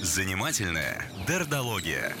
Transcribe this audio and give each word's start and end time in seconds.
Занимательная 0.00 1.06
дердология. 1.26 2.14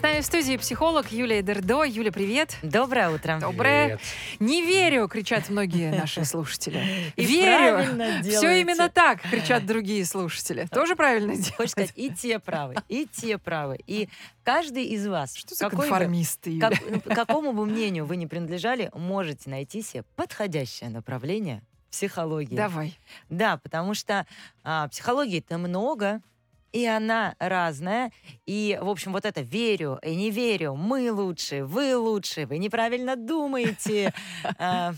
С 0.00 0.02
нами 0.02 0.20
в 0.22 0.24
студии 0.24 0.56
психолог 0.56 1.12
Юлия 1.12 1.42
Дердо. 1.42 1.84
Юля, 1.84 2.10
привет. 2.10 2.56
Доброе 2.62 3.10
утро. 3.10 3.38
Доброе. 3.38 3.84
Привет. 3.98 4.00
Не 4.38 4.62
верю, 4.62 5.06
кричат 5.08 5.50
многие 5.50 5.90
наши 5.94 6.24
слушатели. 6.24 7.12
И 7.16 7.24
Верю. 7.26 8.22
Все 8.22 8.62
именно 8.62 8.88
так, 8.88 9.20
кричат 9.20 9.66
другие 9.66 10.06
слушатели. 10.06 10.66
Тоже 10.72 10.96
правильно 10.96 11.34
Хочешь 11.34 11.50
делать? 11.52 11.70
сказать, 11.72 11.92
и 11.96 12.08
те 12.08 12.38
правы, 12.38 12.76
и 12.88 13.06
те 13.12 13.36
правы. 13.36 13.78
И 13.86 14.08
каждый 14.42 14.84
из 14.84 15.06
вас, 15.06 15.34
Что 15.36 15.54
за 15.54 15.64
какой 15.68 15.84
бы- 15.84 15.90
конформисты, 15.90 16.50
Юля? 16.50 16.70
как- 16.70 16.80
ну, 16.90 17.00
какому 17.14 17.52
бы 17.52 17.66
мнению 17.66 18.06
вы 18.06 18.16
ни 18.16 18.24
принадлежали, 18.24 18.90
можете 18.94 19.50
найти 19.50 19.82
себе 19.82 20.04
подходящее 20.16 20.88
направление 20.88 21.62
психологии. 21.90 22.56
Давай. 22.56 22.98
Да, 23.28 23.58
потому 23.58 23.92
что 23.92 24.26
а, 24.64 24.88
психологии-то 24.88 25.58
много, 25.58 26.22
и 26.72 26.86
она 26.86 27.34
разная. 27.38 28.12
И, 28.46 28.78
в 28.80 28.88
общем, 28.88 29.12
вот 29.12 29.24
это 29.24 29.40
«верю» 29.40 29.98
и 30.02 30.14
«не 30.14 30.30
верю», 30.30 30.74
«мы 30.74 31.12
лучше», 31.12 31.64
«вы 31.64 31.96
лучше», 31.96 32.46
«вы 32.46 32.58
неправильно 32.58 33.16
думаете», 33.16 34.12
а, 34.58 34.94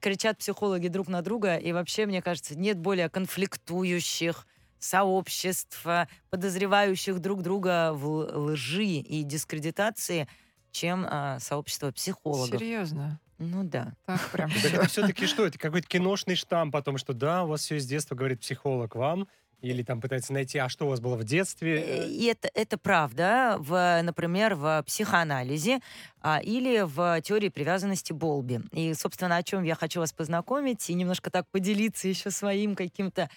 кричат 0.00 0.38
психологи 0.38 0.88
друг 0.88 1.08
на 1.08 1.22
друга. 1.22 1.56
И 1.56 1.72
вообще, 1.72 2.06
мне 2.06 2.20
кажется, 2.20 2.58
нет 2.58 2.78
более 2.78 3.08
конфликтующих 3.08 4.46
сообществ, 4.78 5.80
а, 5.86 6.08
подозревающих 6.30 7.20
друг 7.20 7.42
друга 7.42 7.92
в 7.94 8.50
лжи 8.52 8.84
и 8.84 9.22
дискредитации, 9.22 10.28
чем 10.72 11.06
а, 11.08 11.38
сообщество 11.40 11.90
психологов. 11.90 12.60
Серьезно. 12.60 13.18
Ну 13.38 13.64
да. 13.64 13.94
Так 14.06 14.30
прям 14.30 14.50
Так 14.50 14.74
это 14.74 14.88
все-таки 14.88 15.26
что? 15.26 15.46
Это 15.46 15.58
какой-то 15.58 15.88
киношный 15.88 16.36
штамп 16.36 16.76
о 16.76 16.82
том, 16.82 16.98
что 16.98 17.14
да, 17.14 17.44
у 17.44 17.48
вас 17.48 17.62
все 17.62 17.80
с 17.80 17.86
детства 17.86 18.14
говорит 18.14 18.40
психолог 18.40 18.94
вам, 18.94 19.26
или 19.64 19.82
там 19.82 20.00
пытается 20.00 20.32
найти, 20.32 20.58
а 20.58 20.68
что 20.68 20.86
у 20.86 20.90
вас 20.90 21.00
было 21.00 21.16
в 21.16 21.24
детстве? 21.24 22.06
И 22.08 22.24
это, 22.26 22.50
это 22.54 22.76
правда, 22.76 23.56
в, 23.58 24.00
например, 24.02 24.54
в 24.54 24.82
психоанализе 24.86 25.80
а, 26.20 26.40
или 26.42 26.82
в 26.82 27.20
теории 27.22 27.48
привязанности 27.48 28.12
Болби. 28.12 28.60
И, 28.72 28.92
собственно, 28.94 29.36
о 29.36 29.42
чем 29.42 29.62
я 29.62 29.74
хочу 29.74 30.00
вас 30.00 30.12
познакомить 30.12 30.88
и 30.90 30.94
немножко 30.94 31.30
так 31.30 31.48
поделиться 31.48 32.08
еще 32.08 32.30
своим 32.30 32.76
каким-то 32.76 33.30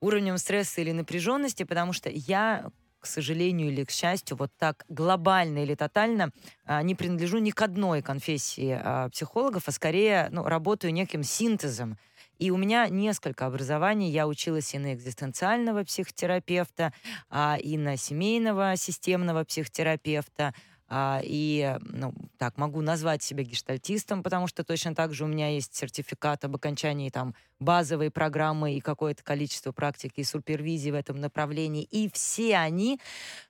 уровнем 0.00 0.38
стресса 0.38 0.80
или 0.80 0.92
напряженности, 0.92 1.62
потому 1.62 1.92
что 1.92 2.10
я 2.10 2.70
к 3.00 3.06
сожалению 3.06 3.68
или 3.68 3.84
к 3.84 3.90
счастью, 3.90 4.36
вот 4.36 4.50
так 4.58 4.84
глобально 4.88 5.62
или 5.62 5.74
тотально 5.74 6.32
а, 6.66 6.82
не 6.82 6.94
принадлежу 6.94 7.38
ни 7.38 7.50
к 7.50 7.62
одной 7.62 8.02
конфессии 8.02 8.78
а, 8.78 9.08
психологов, 9.08 9.62
а 9.66 9.72
скорее 9.72 10.28
ну, 10.30 10.44
работаю 10.44 10.92
неким 10.92 11.22
синтезом 11.22 11.96
и 12.40 12.50
у 12.50 12.56
меня 12.56 12.88
несколько 12.88 13.46
образований. 13.46 14.10
Я 14.10 14.26
училась 14.26 14.74
и 14.74 14.78
на 14.78 14.94
экзистенциального 14.94 15.84
психотерапевта, 15.84 16.92
а, 17.28 17.58
и 17.62 17.76
на 17.76 17.98
семейного 17.98 18.76
системного 18.76 19.44
психотерапевта. 19.44 20.54
А, 20.90 21.20
И, 21.22 21.78
ну, 21.82 22.12
так, 22.36 22.58
могу 22.58 22.80
назвать 22.80 23.22
себя 23.22 23.44
гештальтистом, 23.44 24.22
потому 24.24 24.48
что 24.48 24.64
точно 24.64 24.94
так 24.94 25.14
же 25.14 25.24
у 25.24 25.28
меня 25.28 25.48
есть 25.48 25.74
сертификат 25.74 26.44
об 26.44 26.56
окончании 26.56 27.10
там 27.10 27.34
базовой 27.60 28.10
программы 28.10 28.74
и 28.74 28.80
какое-то 28.80 29.22
количество 29.22 29.70
практики 29.70 30.20
и 30.20 30.24
супервизии 30.24 30.90
в 30.90 30.94
этом 30.94 31.20
направлении. 31.20 31.84
И 31.84 32.10
все 32.12 32.56
они 32.56 32.98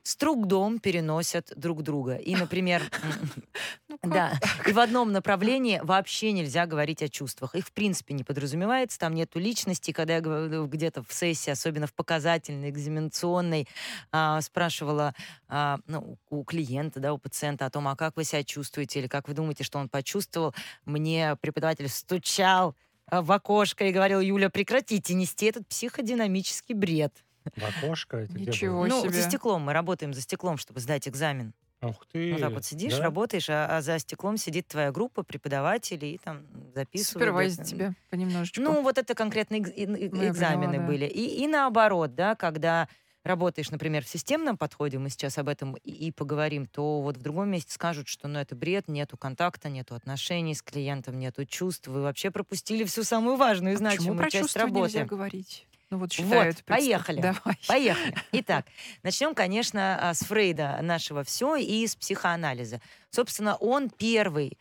с 0.02 0.16
трудом 0.16 0.80
переносят 0.80 1.52
друг 1.56 1.82
друга. 1.82 2.16
И, 2.16 2.36
например, 2.36 2.82
Ну, 3.91 3.98
да. 4.02 4.32
И 4.66 4.72
в 4.72 4.78
одном 4.78 5.12
направлении 5.12 5.80
вообще 5.82 6.32
нельзя 6.32 6.66
говорить 6.66 7.02
о 7.02 7.08
чувствах. 7.08 7.54
Их 7.54 7.66
в 7.66 7.72
принципе 7.72 8.14
не 8.14 8.22
подразумевается, 8.22 8.98
там 8.98 9.14
нету 9.14 9.38
личности. 9.38 9.91
Когда 9.91 10.14
я 10.16 10.20
где-то 10.20 11.02
в 11.02 11.12
сессии, 11.12 11.50
особенно 11.50 11.86
в 11.86 11.94
показательной, 11.94 12.70
экзаменационной, 12.70 13.66
а, 14.12 14.41
спрашивала 14.41 15.14
а, 15.48 15.78
ну, 15.86 16.19
у 16.28 16.44
клиента, 16.44 17.00
да, 17.00 17.12
у 17.12 17.19
пациента 17.30 17.66
о 17.66 17.70
том, 17.70 17.88
а 17.88 17.96
как 17.96 18.16
вы 18.16 18.24
себя 18.24 18.44
чувствуете 18.44 18.98
или 19.00 19.06
как 19.06 19.28
вы 19.28 19.34
думаете, 19.34 19.64
что 19.64 19.78
он 19.78 19.88
почувствовал, 19.88 20.54
мне 20.84 21.36
преподаватель 21.41 21.88
стучал 21.88 22.76
а, 23.06 23.22
в 23.22 23.32
окошко 23.32 23.84
и 23.86 23.92
говорил, 23.92 24.20
Юля, 24.20 24.50
прекратите 24.50 25.14
нести 25.14 25.46
этот 25.46 25.66
психодинамический 25.69 26.74
бред. 26.74 27.24
В 27.56 27.62
окошко? 27.64 28.19
Это 28.19 28.34
где 28.34 28.44
Ничего 28.46 28.80
было? 28.80 28.86
ну, 28.88 29.02
себе. 29.02 29.12
за 29.14 29.22
стеклом, 29.22 29.62
мы 29.62 29.72
работаем 29.72 30.12
за 30.12 30.20
стеклом, 30.20 30.58
чтобы 30.58 30.80
сдать 30.80 31.08
экзамен. 31.08 31.54
Ух 31.82 32.04
ты. 32.12 32.32
Ну 32.34 32.38
так 32.38 32.52
вот 32.52 32.64
сидишь, 32.66 32.96
да? 32.98 33.04
работаешь, 33.04 33.48
а, 33.48 33.78
а 33.78 33.80
за 33.80 33.98
стеклом 33.98 34.36
сидит 34.36 34.69
твоя 34.69 34.92
группа 34.92 35.22
преподавателей 35.22 36.12
и 36.12 36.19
там 36.19 36.42
записывают. 36.74 37.12
Супервайзит 37.22 37.64
тебя 37.64 37.94
понемножечку. 38.10 38.60
Ну, 38.60 38.82
вот 38.82 38.98
это 38.98 39.14
конкретные 39.14 39.62
Ну, 39.62 39.96
экзамены 40.26 40.66
поняла, 40.66 40.82
да. 40.82 40.86
были. 40.86 41.06
И, 41.06 41.42
и 41.42 41.46
наоборот, 41.46 42.14
да, 42.14 42.34
когда 42.34 42.86
работаешь, 43.25 43.70
например, 43.70 44.04
в 44.04 44.08
системном 44.08 44.56
подходе, 44.56 44.98
мы 44.98 45.10
сейчас 45.10 45.38
об 45.38 45.48
этом 45.48 45.75
и, 45.76 45.91
и 45.91 46.10
поговорим, 46.10 46.66
то 46.66 47.00
вот 47.00 47.16
в 47.16 47.22
другом 47.22 47.50
месте 47.50 47.72
скажут, 47.72 48.08
что 48.08 48.28
ну 48.28 48.38
это 48.38 48.54
бред, 48.54 48.88
нету 48.88 49.16
контакта, 49.16 49.69
нету 49.69 49.94
отношений 49.94 50.54
с 50.54 50.62
клиентом, 50.62 51.19
нету 51.19 51.44
чувств, 51.44 51.88
вы 51.88 52.03
вообще 52.03 52.31
пропустили 52.31 52.84
всю 52.84 53.04
самую 53.04 53.36
важную 53.36 53.75
и 53.75 53.76
А 53.76 53.78
почему 53.78 53.91
значимую 53.91 54.19
про 54.19 54.31
часть 54.31 54.44
чувства 54.44 54.62
работы. 54.62 54.92
нельзя 54.92 55.04
говорить? 55.04 55.66
Ну 55.91 55.98
вот 55.98 56.12
считают. 56.12 56.56
Вот, 56.56 56.64
поехали. 56.64 57.20
Давай. 57.20 57.58
Поехали. 57.66 58.14
Итак, 58.32 58.66
начнем, 59.03 59.34
конечно, 59.34 60.10
а, 60.10 60.14
с 60.14 60.20
Фрейда 60.20 60.78
нашего 60.82 61.25
все 61.25 61.56
и 61.56 61.87
с 61.87 61.97
психоанализа. 61.97 62.81
Собственно, 63.10 63.56
он 63.56 63.91
первый 63.91 64.56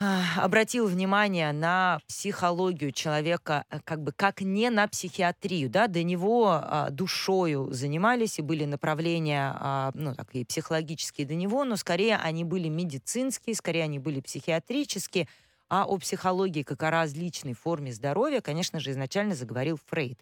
обратил 0.00 0.86
внимание 0.86 1.52
на 1.52 2.00
психологию 2.06 2.92
человека 2.92 3.64
э, 3.70 3.80
как 3.84 4.02
бы 4.02 4.12
как 4.12 4.40
не 4.40 4.70
на 4.70 4.86
психиатрию, 4.86 5.68
да, 5.68 5.88
до 5.88 6.04
него 6.04 6.50
а, 6.50 6.90
душою 6.90 7.72
занимались 7.72 8.38
и 8.38 8.42
были 8.42 8.64
направления, 8.64 9.52
а, 9.58 9.90
ну 9.94 10.14
так 10.14 10.28
и 10.34 10.44
психологические 10.44 11.26
до 11.26 11.34
него, 11.34 11.64
но 11.64 11.76
скорее 11.76 12.16
они 12.16 12.44
были 12.44 12.68
медицинские, 12.68 13.56
скорее 13.56 13.84
они 13.84 13.98
были 13.98 14.20
психиатрические, 14.20 15.26
а 15.68 15.84
о 15.84 15.98
психологии 15.98 16.62
как 16.62 16.82
о 16.84 16.90
различной 16.90 17.54
форме 17.54 17.92
здоровья, 17.92 18.40
конечно 18.40 18.78
же, 18.78 18.92
изначально 18.92 19.34
заговорил 19.34 19.78
Фрейд. 19.86 20.18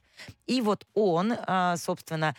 И 0.46 0.62
вот 0.62 0.86
он, 0.94 1.34
а, 1.46 1.76
собственно, 1.76 2.34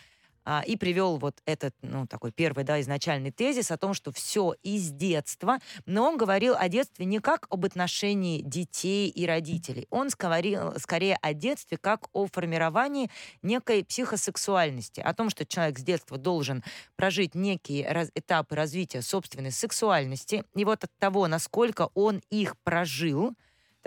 а, 0.50 0.62
и 0.62 0.76
привел 0.76 1.18
вот 1.18 1.42
этот, 1.44 1.74
ну, 1.82 2.06
такой 2.06 2.32
первый, 2.32 2.64
да, 2.64 2.80
изначальный 2.80 3.30
тезис 3.30 3.70
о 3.70 3.76
том, 3.76 3.92
что 3.92 4.12
все 4.12 4.54
из 4.62 4.90
детства, 4.90 5.58
но 5.84 6.08
он 6.08 6.16
говорил 6.16 6.54
о 6.58 6.70
детстве 6.70 7.04
не 7.04 7.18
как 7.18 7.46
об 7.50 7.66
отношении 7.66 8.40
детей 8.40 9.10
и 9.10 9.26
родителей, 9.26 9.86
он 9.90 10.08
говорил 10.18 10.72
скорее 10.78 11.18
о 11.20 11.34
детстве 11.34 11.76
как 11.76 12.08
о 12.14 12.26
формировании 12.28 13.10
некой 13.42 13.84
психосексуальности, 13.84 15.00
о 15.00 15.12
том, 15.12 15.28
что 15.28 15.44
человек 15.44 15.78
с 15.78 15.82
детства 15.82 16.16
должен 16.16 16.64
прожить 16.96 17.34
некие 17.34 17.86
раз- 17.86 18.10
этапы 18.14 18.54
развития 18.54 19.02
собственной 19.02 19.52
сексуальности, 19.52 20.44
и 20.54 20.64
вот 20.64 20.82
от 20.82 20.90
того, 20.98 21.28
насколько 21.28 21.90
он 21.92 22.22
их 22.30 22.56
прожил, 22.64 23.34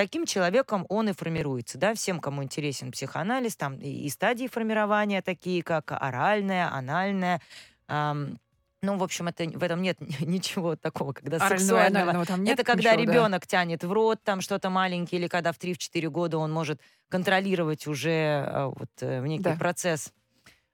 таким 0.02 0.26
человеком 0.26 0.86
он 0.90 1.10
и 1.10 1.14
формируется. 1.14 1.78
Да? 1.78 1.94
Всем, 1.94 2.20
кому 2.20 2.44
интересен 2.44 2.92
психоанализ, 2.92 3.56
там 3.56 3.76
и, 3.76 4.10
стадии 4.10 4.48
формирования 4.48 5.22
такие, 5.22 5.62
как 5.62 5.92
оральная, 5.92 6.74
анальная, 6.74 7.40
ам, 7.88 8.40
ну, 8.82 8.98
в 8.98 9.04
общем, 9.04 9.28
это, 9.28 9.44
в 9.44 9.62
этом 9.62 9.84
нет 9.84 9.98
ничего 10.22 10.76
такого, 10.76 11.14
когда 11.14 11.38
Орального 11.38 11.60
сексуального. 11.60 12.02
анального 12.04 12.26
там 12.26 12.44
нет 12.44 12.54
это 12.60 12.64
когда 12.64 12.96
ничего, 12.96 13.06
да? 13.06 13.12
ребенок 13.14 13.46
тянет 13.46 13.84
в 13.84 13.92
рот 13.92 14.20
там 14.24 14.42
что-то 14.42 14.72
маленькое, 14.72 15.22
или 15.22 15.28
когда 15.28 15.52
в 15.52 15.60
3-4 15.60 16.10
года 16.10 16.40
он 16.40 16.52
может 16.52 16.82
контролировать 17.08 17.86
уже 17.86 18.44
а, 18.48 18.68
вот 18.70 18.90
э, 19.02 19.22
некий 19.28 19.44
Да. 19.44 19.56
процесс. 19.56 20.12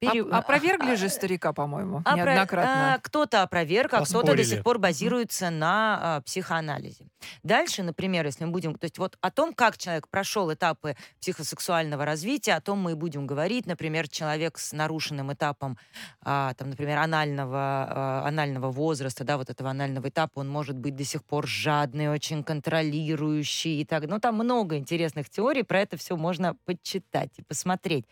Оп- 0.05 0.11
пере- 0.11 0.23
Опровергли 0.29 0.95
же 0.95 1.09
старика, 1.09 1.53
по-моему, 1.53 2.01
Опро- 2.01 2.17
неоднократно. 2.17 2.93
а, 2.93 2.99
кто-то 2.99 3.41
опроверг, 3.41 3.93
а 3.95 4.05
кто-то 4.05 4.35
до 4.35 4.43
сих 4.43 4.63
пор 4.63 4.77
базируется 4.77 5.49
на 5.49 6.17
а, 6.17 6.21
психоанализе. 6.21 7.07
Дальше, 7.41 7.81
например, 7.81 8.25
если 8.25 8.45
мы 8.45 8.51
будем... 8.51 8.75
То 8.75 8.85
есть 8.85 8.99
вот 8.99 9.17
о 9.21 9.31
том, 9.31 9.53
как 9.53 9.77
человек 9.79 10.07
прошел 10.07 10.53
этапы 10.53 10.95
психосексуального 11.19 12.05
развития, 12.05 12.53
о 12.53 12.61
том 12.61 12.79
мы 12.79 12.91
и 12.91 12.93
будем 12.93 13.25
говорить. 13.25 13.65
Например, 13.65 14.07
человек 14.07 14.59
с 14.59 14.71
нарушенным 14.71 15.33
этапом, 15.33 15.79
а, 16.21 16.53
там, 16.53 16.69
например, 16.69 16.99
анального, 16.99 17.57
а, 17.59 18.23
анального 18.27 18.69
возраста, 18.71 19.23
да, 19.23 19.37
вот 19.37 19.49
этого 19.49 19.71
анального 19.71 20.09
этапа, 20.09 20.39
он 20.39 20.47
может 20.49 20.77
быть 20.77 20.95
до 20.95 21.05
сих 21.05 21.23
пор 21.23 21.47
жадный, 21.47 22.07
очень 22.09 22.43
контролирующий 22.43 23.81
и 23.81 23.85
так. 23.85 24.05
Ну, 24.07 24.19
там 24.19 24.35
много 24.35 24.77
интересных 24.77 25.27
теорий, 25.31 25.63
про 25.63 25.79
это 25.81 25.97
все 25.97 26.15
можно 26.15 26.55
почитать 26.65 27.31
и 27.37 27.41
посмотреть. 27.41 28.05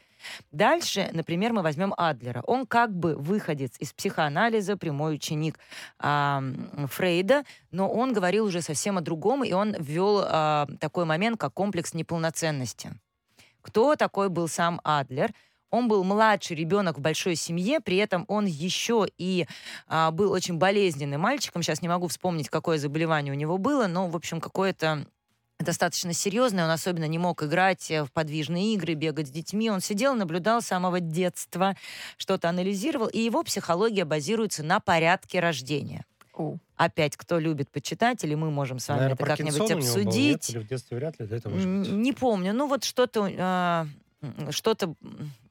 Дальше, 0.52 1.10
например, 1.14 1.54
мы 1.54 1.62
возьмем 1.62 1.75
Адлера. 1.98 2.42
Он 2.48 2.66
как 2.66 2.96
бы 2.96 3.16
выходец 3.16 3.76
из 3.80 3.94
психоанализа, 3.94 4.78
прямой 4.78 5.16
ученик 5.16 5.60
м, 6.00 6.88
Фрейда, 6.90 7.44
но 7.72 7.90
он 7.90 8.14
говорил 8.14 8.46
уже 8.46 8.62
совсем 8.62 8.98
о 8.98 9.02
другом, 9.02 9.44
и 9.44 9.54
он 9.54 9.76
ввел 9.78 10.22
а, 10.24 10.68
такой 10.80 11.06
момент, 11.06 11.40
как 11.40 11.54
комплекс 11.54 11.94
неполноценности. 11.94 12.94
Кто 13.62 13.96
такой 13.96 14.30
был 14.30 14.48
сам 14.48 14.80
Адлер? 14.84 15.34
Он 15.72 15.88
был 15.88 16.04
младший 16.04 16.56
ребенок 16.56 16.98
в 16.98 17.02
большой 17.02 17.36
семье, 17.36 17.82
при 17.82 17.98
этом 17.98 18.24
он 18.28 18.46
еще 18.46 19.08
и 19.18 19.48
а, 19.88 20.12
был 20.12 20.32
очень 20.32 20.58
болезненным 20.58 21.22
мальчиком. 21.22 21.64
Сейчас 21.64 21.82
не 21.82 21.90
могу 21.90 22.08
вспомнить, 22.08 22.50
какое 22.50 22.78
заболевание 22.78 23.34
у 23.34 23.38
него 23.38 23.58
было, 23.58 23.88
но, 23.88 24.08
в 24.08 24.16
общем, 24.16 24.40
какое-то 24.40 25.06
достаточно 25.66 26.14
серьезный, 26.14 26.64
он 26.64 26.70
особенно 26.70 27.08
не 27.08 27.18
мог 27.18 27.44
играть 27.44 27.92
э, 27.92 28.04
в 28.04 28.12
подвижные 28.12 28.74
игры, 28.76 28.94
бегать 28.94 29.28
с 29.28 29.32
детьми. 29.32 29.70
Он 29.70 29.82
сидел, 29.82 30.16
наблюдал 30.16 30.62
с 30.62 30.68
самого 30.68 31.00
детства, 31.00 31.76
что-то 32.18 32.50
анализировал, 32.50 33.08
и 33.08 33.20
его 33.20 33.44
психология 33.44 34.06
базируется 34.06 34.64
на 34.64 34.80
порядке 34.80 35.40
рождения. 35.40 36.06
О. 36.34 36.58
Опять, 36.76 37.16
кто 37.16 37.40
любит 37.40 37.70
почитать, 37.70 38.24
или 38.24 38.36
мы 38.36 38.52
можем 38.52 38.80
с 38.80 38.88
вами 38.90 39.00
Наверное, 39.00 39.16
это 39.16 39.26
как-нибудь 39.26 39.60
у 39.60 39.64
него 39.64 39.68
был, 39.68 39.78
нет? 39.78 39.88
обсудить. 39.88 40.50
Или 40.50 40.60
в 40.60 40.68
детстве 40.68 40.98
вряд 40.98 41.20
ли, 41.20 41.26
да, 41.26 41.36
это 41.38 41.50
может 41.50 41.66
М, 41.66 41.80
быть. 41.84 41.92
Не 41.92 42.14
помню. 42.14 42.54
Ну 42.54 42.68
вот 42.68 42.84
что-то... 42.84 43.30
а, 43.38 43.88
что-то... 44.50 44.96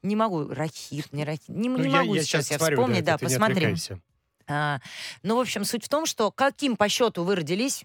Не 0.03 0.15
могу. 0.15 0.47
Рахит, 0.47 1.11
не 1.11 1.23
рахит. 1.23 1.49
Не, 1.49 1.69
Ну, 1.69 1.77
не 1.79 1.89
я, 1.89 2.01
могу 2.01 2.13
я 2.15 2.21
сейчас 2.21 2.45
сейчас 2.47 2.61
я 2.61 2.69
вспомнить. 2.69 3.03
Да, 3.03 3.13
не 3.13 3.17
посмотрим. 3.17 3.75
А, 4.47 4.79
ну, 5.23 5.37
в 5.37 5.39
общем, 5.39 5.65
суть 5.65 5.83
в 5.85 5.89
том, 5.89 6.05
что 6.05 6.29
каким 6.29 6.75
по 6.75 6.87
счету 6.87 7.23
вы 7.23 7.35
родились, 7.37 7.83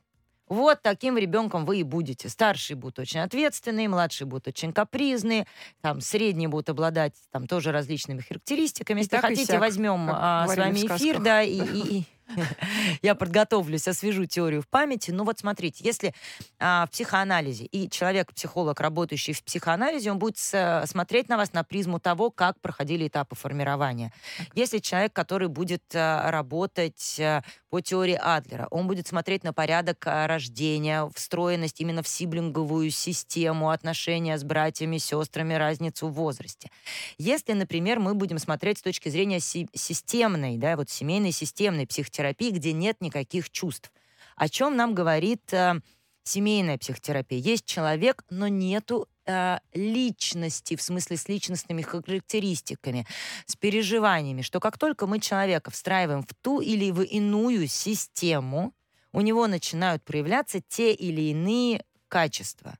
вот 0.50 0.82
таким 0.82 1.17
ребенком 1.17 1.64
вы 1.64 1.79
и 1.79 1.82
будете. 1.82 2.29
Старшие 2.29 2.76
будут 2.76 2.99
очень 2.99 3.20
ответственные, 3.20 3.88
младшие 3.88 4.26
будут 4.26 4.49
очень 4.49 4.73
капризные, 4.73 5.47
там 5.81 6.00
средние 6.02 6.49
будут 6.49 6.69
обладать 6.69 7.14
там 7.31 7.47
тоже 7.47 7.73
различными 7.73 8.20
характеристиками. 8.20 8.99
Если 8.99 9.11
так, 9.11 9.25
и 9.25 9.29
хотите, 9.29 9.52
сяк, 9.52 9.61
возьмем 9.61 10.08
а, 10.12 10.47
с 10.47 10.56
вами 10.56 10.79
эфир, 10.97 11.20
да, 11.23 11.43
и, 11.43 11.55
и- 11.61 11.99
и 11.99 12.05
я 13.03 13.15
подготовлюсь, 13.15 13.88
освежу 13.88 14.27
теорию 14.27 14.62
в 14.62 14.69
памяти. 14.69 15.11
Ну 15.11 15.25
вот 15.25 15.38
смотрите, 15.38 15.82
если 15.85 16.15
а, 16.59 16.87
в 16.87 16.91
психоанализе 16.91 17.65
и 17.65 17.88
человек-психолог, 17.88 18.81
работающий 18.81 19.32
в 19.32 19.43
психоанализе, 19.43 20.11
он 20.11 20.19
будет 20.19 20.38
с- 20.38 20.85
смотреть 20.87 21.29
на 21.29 21.37
вас 21.37 21.53
на 21.53 21.65
призму 21.65 22.00
того, 22.00 22.31
как 22.31 22.61
проходили 22.61 23.09
этапы 23.09 23.37
формирования. 23.37 24.12
Если 24.55 24.79
человек, 24.79 25.12
который 25.12 25.49
будет 25.49 25.82
а, 25.94 26.31
работать 26.31 27.19
а, 27.21 27.43
по 27.71 27.81
теории 27.81 28.19
Адлера, 28.21 28.67
он 28.71 28.87
будет 28.87 29.06
смотреть 29.06 29.44
на 29.44 29.53
порядок 29.53 30.06
а, 30.06 30.26
рождения, 30.26 31.09
встроенность 31.15 31.81
именно 31.81 32.03
в 32.03 32.09
сиблинговую 32.09 32.91
систему, 32.91 33.71
отношения 33.71 34.37
с 34.38 34.44
братьями, 34.44 34.99
сестрами, 34.99 35.55
разницу 35.55 36.09
в 36.09 36.12
возрасте. 36.12 36.71
Если, 37.19 37.53
например, 37.53 37.99
мы 37.99 38.15
будем 38.15 38.38
смотреть 38.38 38.79
с 38.79 38.83
точки 38.83 39.09
зрения 39.09 39.41
си- 39.41 39.69
системной, 39.75 40.56
да, 40.56 40.76
вот 40.76 40.91
семейной 40.91 41.33
системной 41.33 41.87
психотерапии, 41.87 42.20
где 42.51 42.73
нет 42.73 43.01
никаких 43.01 43.51
чувств, 43.51 43.93
о 44.37 44.49
чем 44.49 44.77
нам 44.77 44.95
говорит 44.95 45.53
э, 45.53 45.81
семейная 46.23 46.79
психотерапия? 46.79 47.39
Есть 47.39 47.67
человек, 47.67 48.25
но 48.31 48.49
нету 48.49 49.09
э, 49.27 49.59
личности, 49.75 50.77
в 50.77 50.83
смысле 50.83 51.17
с 51.17 51.29
личностными 51.29 51.83
характеристиками, 51.83 53.07
с 53.47 53.57
переживаниями, 53.57 54.43
что 54.43 54.61
как 54.61 54.79
только 54.79 55.07
мы 55.07 55.21
человека 55.21 55.71
встраиваем 55.71 56.23
в 56.23 56.35
ту 56.41 56.61
или 56.61 56.91
в 56.91 57.03
иную 57.03 57.67
систему, 57.69 58.73
у 59.13 59.21
него 59.21 59.47
начинают 59.47 60.03
проявляться 60.05 60.61
те 60.61 60.93
или 60.93 61.31
иные 61.33 61.85
качества. 62.09 62.79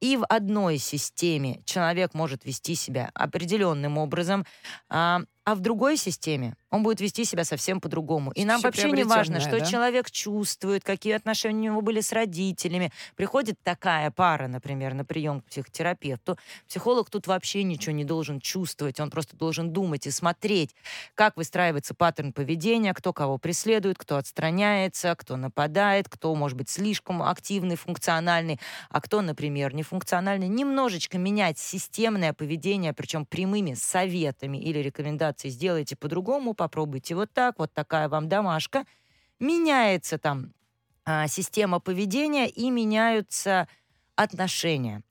И 0.00 0.16
в 0.16 0.24
одной 0.24 0.78
системе 0.78 1.60
человек 1.64 2.14
может 2.14 2.44
вести 2.44 2.74
себя 2.74 3.10
определенным 3.14 3.98
образом, 3.98 4.46
а, 4.88 5.20
а 5.44 5.54
в 5.54 5.60
другой 5.60 5.96
системе 5.96 6.56
он 6.70 6.82
будет 6.82 7.00
вести 7.00 7.24
себя 7.24 7.44
совсем 7.44 7.80
по-другому. 7.80 8.32
И 8.32 8.44
нам 8.44 8.58
Всё 8.58 8.68
вообще 8.68 8.90
не 8.90 9.04
важно, 9.04 9.40
что 9.40 9.58
да? 9.58 9.64
человек 9.64 10.10
чувствует, 10.10 10.82
какие 10.84 11.14
отношения 11.14 11.70
у 11.70 11.72
него 11.72 11.80
были 11.80 12.00
с 12.00 12.12
родителями. 12.12 12.92
Приходит 13.14 13.56
такая 13.62 14.10
пара, 14.10 14.48
например, 14.48 14.94
на 14.94 15.04
прием 15.04 15.40
к 15.40 15.44
психотерапевту. 15.46 16.38
Психолог 16.68 17.08
тут 17.08 17.26
вообще 17.26 17.62
ничего 17.62 17.94
не 17.94 18.04
должен 18.04 18.40
чувствовать, 18.40 18.98
он 18.98 19.10
просто 19.10 19.36
должен 19.36 19.72
думать 19.72 20.06
и 20.06 20.10
смотреть, 20.10 20.74
как 21.14 21.36
выстраивается 21.36 21.94
паттерн 21.94 22.32
поведения, 22.32 22.92
кто 22.94 23.12
кого 23.12 23.38
преследует, 23.38 23.98
кто 23.98 24.16
отстраняется, 24.16 25.14
кто 25.14 25.36
нападает, 25.36 26.08
кто, 26.08 26.34
может 26.34 26.58
быть, 26.58 26.68
слишком 26.68 27.22
активный, 27.22 27.76
функциональный, 27.76 28.58
а 28.90 29.00
кто, 29.00 29.22
например, 29.22 29.72
нефункциональный. 29.74 30.48
Немножечко 30.48 31.16
менять 31.18 31.58
системное 31.58 32.32
поведение, 32.32 32.92
причем 32.92 33.24
прямыми 33.24 33.74
советами 33.74 34.58
или 34.58 34.80
рекомендацией 34.80 35.52
«сделайте 35.52 35.94
по-другому», 35.96 36.55
попробуйте 36.56 37.14
вот 37.14 37.32
так, 37.32 37.58
вот 37.58 37.72
такая 37.72 38.08
вам 38.08 38.28
домашка. 38.28 38.84
Меняется 39.38 40.18
там 40.18 40.52
а, 41.04 41.28
система 41.28 41.78
поведения 41.78 42.48
и 42.48 42.70
меняются 42.70 43.68
отношения. 44.16 45.02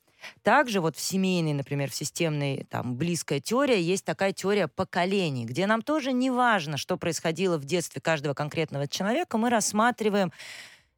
Также 0.42 0.82
вот 0.82 0.96
в 0.96 1.00
семейной, 1.00 1.54
например, 1.54 1.90
в 1.92 1.96
системной, 1.96 2.66
там, 2.70 2.96
близкая 2.96 3.40
теория, 3.40 3.82
есть 3.82 4.04
такая 4.06 4.34
теория 4.34 4.68
поколений, 4.68 5.46
где 5.46 5.68
нам 5.68 5.82
тоже 5.82 6.12
не 6.12 6.32
важно, 6.32 6.78
что 6.78 6.98
происходило 6.98 7.58
в 7.58 7.66
детстве 7.66 8.02
каждого 8.02 8.34
конкретного 8.34 8.88
человека, 8.88 9.38
мы 9.38 9.50
рассматриваем 9.50 10.32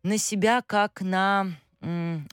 на 0.04 0.18
себя 0.18 0.62
как 0.66 1.02
на 1.02 1.52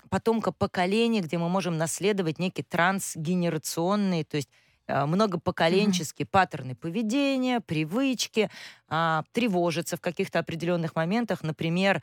потомка 0.08 0.52
поколений, 0.52 1.20
где 1.20 1.36
мы 1.36 1.48
можем 1.48 1.76
наследовать 1.76 2.38
некие 2.38 2.64
трансгенерационные, 2.64 4.24
то 4.24 4.36
есть 4.36 4.48
э, 4.86 5.04
многопоколенческие 5.06 6.26
паттерны 6.26 6.74
поведения, 6.74 7.60
привычки, 7.60 8.50
а, 8.88 9.24
тревожиться 9.32 9.96
в 9.96 10.00
каких-то 10.00 10.38
определенных 10.38 10.94
моментах, 10.94 11.42
например, 11.42 12.02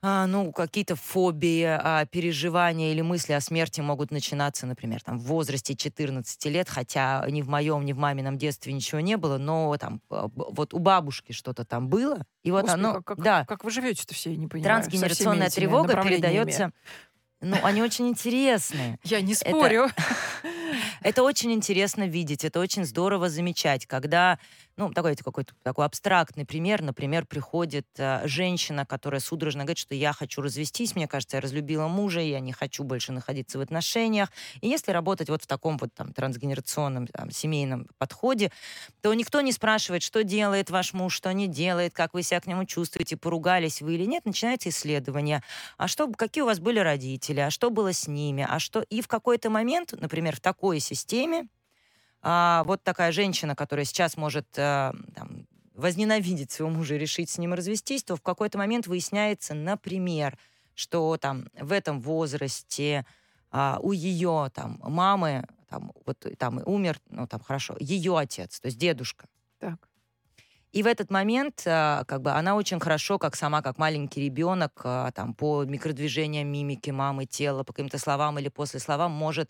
а, 0.00 0.26
ну, 0.26 0.52
какие-то 0.52 0.94
фобии, 0.94 1.64
а, 1.64 2.06
переживания 2.06 2.92
или 2.92 3.00
мысли 3.00 3.32
о 3.32 3.40
смерти 3.40 3.80
могут 3.80 4.12
начинаться, 4.12 4.64
например, 4.64 5.02
там, 5.02 5.18
в 5.18 5.24
возрасте 5.24 5.74
14 5.74 6.46
лет, 6.46 6.68
хотя 6.68 7.24
ни 7.28 7.42
в 7.42 7.48
моем, 7.48 7.84
ни 7.84 7.92
в 7.92 7.98
мамином 7.98 8.38
детстве 8.38 8.72
ничего 8.72 9.00
не 9.00 9.16
было, 9.16 9.38
но 9.38 9.76
там 9.76 10.00
а, 10.08 10.28
вот 10.32 10.72
у 10.72 10.78
бабушки 10.78 11.32
что-то 11.32 11.64
там 11.64 11.88
было, 11.88 12.22
и 12.44 12.52
вот 12.52 12.66
Господи, 12.66 12.80
оно, 12.80 13.02
как, 13.02 13.20
да, 13.20 13.44
как 13.46 13.64
вы 13.64 13.72
живете-то 13.72 14.14
все, 14.14 14.30
я 14.30 14.36
не 14.36 14.46
понимаю. 14.46 14.82
трансгенерационная 14.82 15.50
тревога 15.50 16.00
передается, 16.00 16.70
ну, 17.40 17.56
они 17.62 17.82
очень 17.82 18.08
интересные. 18.08 18.98
Я 19.04 19.20
не 19.20 19.34
спорю. 19.34 19.86
Это 19.86 20.48
очень 21.22 21.52
интересно 21.52 22.06
видеть, 22.06 22.44
это 22.44 22.60
очень 22.60 22.84
здорово 22.84 23.28
замечать, 23.28 23.86
когда, 23.86 24.38
ну, 24.76 24.92
такой 24.92 25.16
какой-то 25.16 25.54
такой 25.62 25.84
абстрактный 25.84 26.44
пример, 26.44 26.82
например, 26.82 27.26
приходит 27.26 27.86
э, 27.96 28.22
женщина, 28.26 28.86
которая 28.86 29.20
судорожно 29.20 29.64
говорит, 29.64 29.78
что 29.78 29.94
я 29.94 30.12
хочу 30.12 30.40
развестись, 30.40 30.94
мне 30.94 31.06
кажется, 31.06 31.36
я 31.36 31.40
разлюбила 31.40 31.88
мужа, 31.88 32.20
я 32.20 32.40
не 32.40 32.52
хочу 32.52 32.84
больше 32.84 33.12
находиться 33.12 33.58
в 33.58 33.60
отношениях. 33.60 34.30
И 34.60 34.68
если 34.68 34.92
работать 34.92 35.28
вот 35.28 35.42
в 35.42 35.46
таком 35.46 35.78
вот 35.78 35.92
там 35.94 36.12
трансгенерационном 36.12 37.06
там, 37.06 37.30
семейном 37.30 37.86
подходе, 37.98 38.50
то 39.02 39.12
никто 39.14 39.40
не 39.40 39.52
спрашивает, 39.52 40.02
что 40.02 40.24
делает 40.24 40.70
ваш 40.70 40.92
муж, 40.92 41.14
что 41.14 41.32
не 41.32 41.46
делает, 41.46 41.92
как 41.94 42.14
вы 42.14 42.22
себя 42.22 42.40
к 42.40 42.46
нему 42.46 42.64
чувствуете, 42.64 43.16
поругались 43.16 43.82
вы 43.82 43.94
или 43.94 44.04
нет. 44.04 44.24
Начинается 44.24 44.68
исследование. 44.68 45.42
А 45.76 45.88
что, 45.88 46.10
какие 46.12 46.42
у 46.42 46.46
вас 46.46 46.60
были 46.60 46.78
родители, 46.78 47.40
а 47.40 47.50
что 47.50 47.70
было 47.70 47.92
с 47.92 48.06
ними, 48.08 48.46
а 48.48 48.58
что... 48.58 48.80
И 48.88 49.02
в 49.02 49.08
какой-то 49.08 49.50
момент, 49.50 49.92
например, 49.98 50.36
в 50.36 50.40
такой 50.58 50.80
системе, 50.80 51.48
а, 52.20 52.64
вот 52.64 52.82
такая 52.82 53.12
женщина, 53.12 53.54
которая 53.54 53.84
сейчас 53.84 54.16
может 54.16 54.46
а, 54.58 54.92
там, 55.14 55.46
возненавидеть 55.74 56.50
своего 56.50 56.74
мужа 56.74 56.96
и 56.96 56.98
решить 56.98 57.30
с 57.30 57.38
ним 57.38 57.54
развестись, 57.54 58.02
то 58.02 58.16
в 58.16 58.22
какой-то 58.22 58.58
момент 58.58 58.88
выясняется, 58.88 59.54
например, 59.54 60.36
что 60.74 61.16
там 61.16 61.46
в 61.54 61.70
этом 61.70 62.00
возрасте 62.00 63.06
а, 63.52 63.78
у 63.80 63.92
ее 63.92 64.50
там 64.52 64.80
мамы 64.82 65.46
там 65.70 65.92
вот 66.04 66.26
там 66.38 66.60
умер, 66.66 66.98
ну 67.08 67.28
там 67.28 67.40
хорошо, 67.40 67.76
ее 67.78 68.18
отец, 68.18 68.58
то 68.58 68.66
есть 68.66 68.78
дедушка. 68.78 69.26
Так. 69.60 69.88
И 70.72 70.82
в 70.82 70.86
этот 70.86 71.10
момент, 71.10 71.62
а, 71.66 72.04
как 72.04 72.20
бы, 72.20 72.32
она 72.32 72.56
очень 72.56 72.80
хорошо, 72.80 73.18
как 73.18 73.36
сама, 73.36 73.62
как 73.62 73.78
маленький 73.78 74.24
ребенок, 74.24 74.80
а, 74.84 75.12
там, 75.12 75.34
по 75.34 75.64
микродвижениям 75.64 76.48
мимики 76.48 76.90
мамы, 76.90 77.26
тела, 77.26 77.62
по 77.62 77.72
каким-то 77.72 77.98
словам 77.98 78.38
или 78.38 78.48
после 78.48 78.80
словам 78.80 79.12
может 79.12 79.48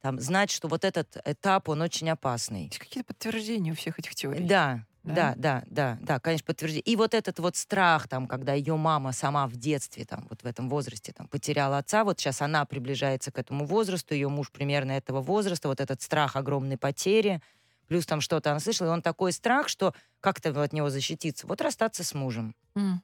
там, 0.00 0.20
знать, 0.20 0.50
что 0.50 0.68
вот 0.68 0.84
этот 0.84 1.16
этап, 1.24 1.68
он 1.68 1.82
очень 1.82 2.08
опасный. 2.10 2.64
Есть 2.66 2.78
какие-то 2.78 3.06
подтверждения 3.08 3.72
у 3.72 3.74
всех 3.74 3.98
этих 3.98 4.14
теорий? 4.14 4.46
Да, 4.46 4.84
Да? 5.02 5.34
да, 5.36 5.64
да, 5.66 5.98
да, 6.00 6.20
конечно, 6.20 6.46
подтверждение. 6.46 6.82
И 6.82 6.96
вот 6.96 7.14
этот 7.14 7.38
вот 7.38 7.56
страх, 7.56 8.08
там, 8.08 8.26
когда 8.26 8.54
ее 8.54 8.76
мама 8.76 9.12
сама 9.12 9.46
в 9.46 9.56
детстве, 9.56 10.04
там, 10.04 10.26
вот 10.28 10.42
в 10.42 10.46
этом 10.46 10.68
возрасте, 10.68 11.12
там, 11.12 11.28
потеряла 11.28 11.78
отца, 11.78 12.04
вот 12.04 12.18
сейчас 12.18 12.42
она 12.42 12.64
приближается 12.64 13.30
к 13.30 13.38
этому 13.38 13.66
возрасту, 13.66 14.14
ее 14.14 14.28
муж 14.28 14.50
примерно 14.50 14.92
этого 14.92 15.20
возраста, 15.22 15.68
вот 15.68 15.80
этот 15.80 16.02
страх 16.02 16.34
огромной 16.36 16.76
потери, 16.76 17.40
плюс 17.86 18.04
там 18.04 18.20
что-то 18.20 18.50
она 18.50 18.58
слышала, 18.60 18.88
и 18.88 18.90
он 18.90 19.00
такой 19.02 19.32
страх, 19.32 19.68
что 19.68 19.94
как-то 20.20 20.50
от 20.60 20.72
него 20.72 20.90
защититься, 20.90 21.46
вот 21.46 21.60
расстаться 21.60 22.02
с 22.02 22.12
мужем. 22.12 22.54
М. 22.76 23.02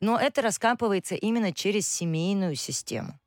Но 0.00 0.18
это 0.18 0.42
раскапывается 0.42 1.14
именно 1.14 1.52
через 1.52 1.88
семейную 1.88 2.56
систему. 2.56 3.19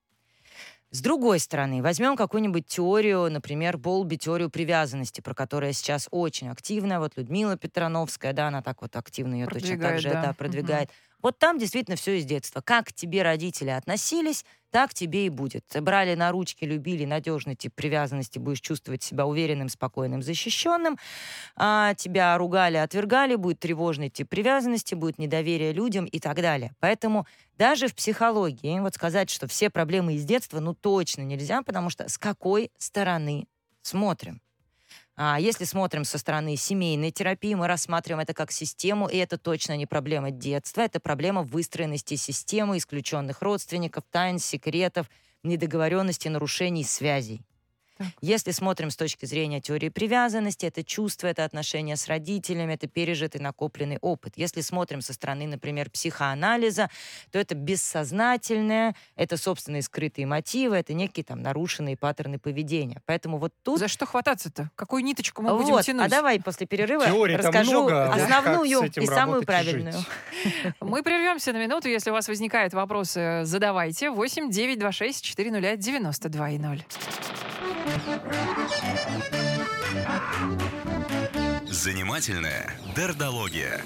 С 0.93 1.01
другой 1.01 1.39
стороны, 1.39 1.81
возьмем 1.81 2.15
какую-нибудь 2.15 2.67
теорию, 2.67 3.27
например, 3.31 3.79
Болби, 3.79 4.15
теорию 4.15 4.51
привязанности, 4.51 5.21
про 5.21 5.33
которую 5.33 5.73
сейчас 5.73 6.07
очень 6.11 6.49
активна. 6.49 6.99
Вот 6.99 7.13
Людмила 7.17 7.57
Петрановская, 7.57 8.31
да, 8.31 8.49
она 8.49 8.61
так 8.61 8.83
вот 8.83 8.95
активно 8.95 9.33
ее 9.33 9.47
точно 9.47 9.79
так 9.79 9.99
же 9.99 10.11
да. 10.11 10.21
да, 10.21 10.33
продвигает. 10.33 10.91
Вот 11.23 11.39
там 11.39 11.57
действительно 11.57 11.95
все 11.95 12.19
из 12.19 12.25
детства. 12.25 12.61
Как 12.61 12.87
к 12.87 12.93
тебе 12.93 13.23
родители 13.23 13.69
относились, 13.69 14.45
так 14.71 14.93
тебе 14.93 15.25
и 15.25 15.29
будет. 15.29 15.63
Брали 15.81 16.15
на 16.15 16.31
ручки, 16.31 16.65
любили, 16.65 17.05
надежный 17.05 17.55
тип 17.55 17.73
привязанности, 17.73 18.39
будешь 18.39 18.59
чувствовать 18.59 19.03
себя 19.03 19.25
уверенным, 19.25 19.69
спокойным, 19.69 20.21
защищенным. 20.21 20.97
А, 21.55 21.93
тебя 21.93 22.37
ругали, 22.37 22.77
отвергали, 22.77 23.35
будет 23.35 23.59
тревожный 23.59 24.09
тип 24.09 24.27
привязанности, 24.27 24.95
будет 24.95 25.17
недоверие 25.17 25.71
людям 25.71 26.05
и 26.05 26.19
так 26.19 26.35
далее. 26.41 26.73
Поэтому 26.79 27.25
даже 27.57 27.87
в 27.87 27.95
психологии 27.95 28.79
вот 28.79 28.95
сказать, 28.95 29.29
что 29.29 29.47
все 29.47 29.69
проблемы 29.69 30.15
из 30.15 30.25
детства, 30.25 30.59
ну 30.59 30.73
точно 30.73 31.21
нельзя, 31.21 31.61
потому 31.61 31.89
что 31.89 32.09
с 32.09 32.17
какой 32.17 32.69
стороны 32.77 33.47
смотрим. 33.81 34.42
А 35.15 35.39
если 35.39 35.65
смотрим 35.65 36.05
со 36.05 36.17
стороны 36.17 36.55
семейной 36.55 37.11
терапии, 37.11 37.53
мы 37.53 37.67
рассматриваем 37.67 38.21
это 38.21 38.33
как 38.33 38.51
систему, 38.51 39.07
и 39.07 39.17
это 39.17 39.37
точно 39.37 39.77
не 39.77 39.85
проблема 39.85 40.31
детства, 40.31 40.81
это 40.81 40.99
проблема 40.99 41.43
выстроенности 41.43 42.15
системы, 42.15 42.77
исключенных 42.77 43.43
родственников, 43.43 44.05
тайн, 44.09 44.39
секретов, 44.39 45.07
недоговоренности, 45.43 46.29
нарушений 46.29 46.83
связей. 46.83 47.45
Так. 47.97 48.07
Если 48.21 48.51
смотрим 48.51 48.89
с 48.89 48.95
точки 48.95 49.25
зрения 49.25 49.61
теории 49.61 49.89
привязанности, 49.89 50.65
это 50.65 50.83
чувство, 50.83 51.27
это 51.27 51.45
отношения 51.45 51.95
с 51.95 52.07
родителями, 52.07 52.73
это 52.73 52.87
пережитый 52.87 53.39
накопленный 53.39 53.97
опыт. 54.01 54.33
Если 54.35 54.61
смотрим 54.61 55.01
со 55.01 55.13
стороны, 55.13 55.45
например, 55.45 55.89
психоанализа, 55.89 56.89
то 57.31 57.39
это 57.39 57.55
бессознательное, 57.55 58.95
это 59.15 59.37
собственные 59.37 59.83
скрытые 59.83 60.25
мотивы, 60.25 60.77
это 60.77 60.93
некие 60.93 61.23
там 61.23 61.41
нарушенные 61.41 61.95
паттерны 61.95 62.39
поведения. 62.39 63.01
Поэтому 63.05 63.37
вот 63.37 63.53
тут... 63.61 63.79
За 63.79 63.87
что 63.87 64.05
хвататься-то? 64.05 64.71
Какую 64.75 65.03
ниточку 65.03 65.41
мы 65.41 65.55
будем 65.55 65.73
вот, 65.73 65.85
тянуть? 65.85 66.07
а 66.07 66.09
давай 66.09 66.41
после 66.41 66.65
перерыва 66.65 67.05
Теорий-то 67.05 67.43
расскажу 67.43 67.71
много, 67.71 68.05
а 68.05 68.11
вот 68.11 68.21
основную 68.21 68.83
этим 68.83 69.03
и 69.03 69.05
самую 69.05 69.41
и 69.41 69.45
правильную. 69.45 69.95
Мы 70.81 71.03
прервемся 71.03 71.53
на 71.53 71.57
минуту. 71.57 71.89
Если 71.89 72.09
у 72.09 72.13
вас 72.13 72.27
возникают 72.27 72.73
вопросы, 72.73 73.41
задавайте. 73.43 74.09
8 74.09 74.49
926 74.49 75.23
400 75.23 75.77
92 75.77 76.49
и 76.49 76.57
0. 76.57 76.85
Занимательная 81.69 82.77
дердология. 82.95 83.81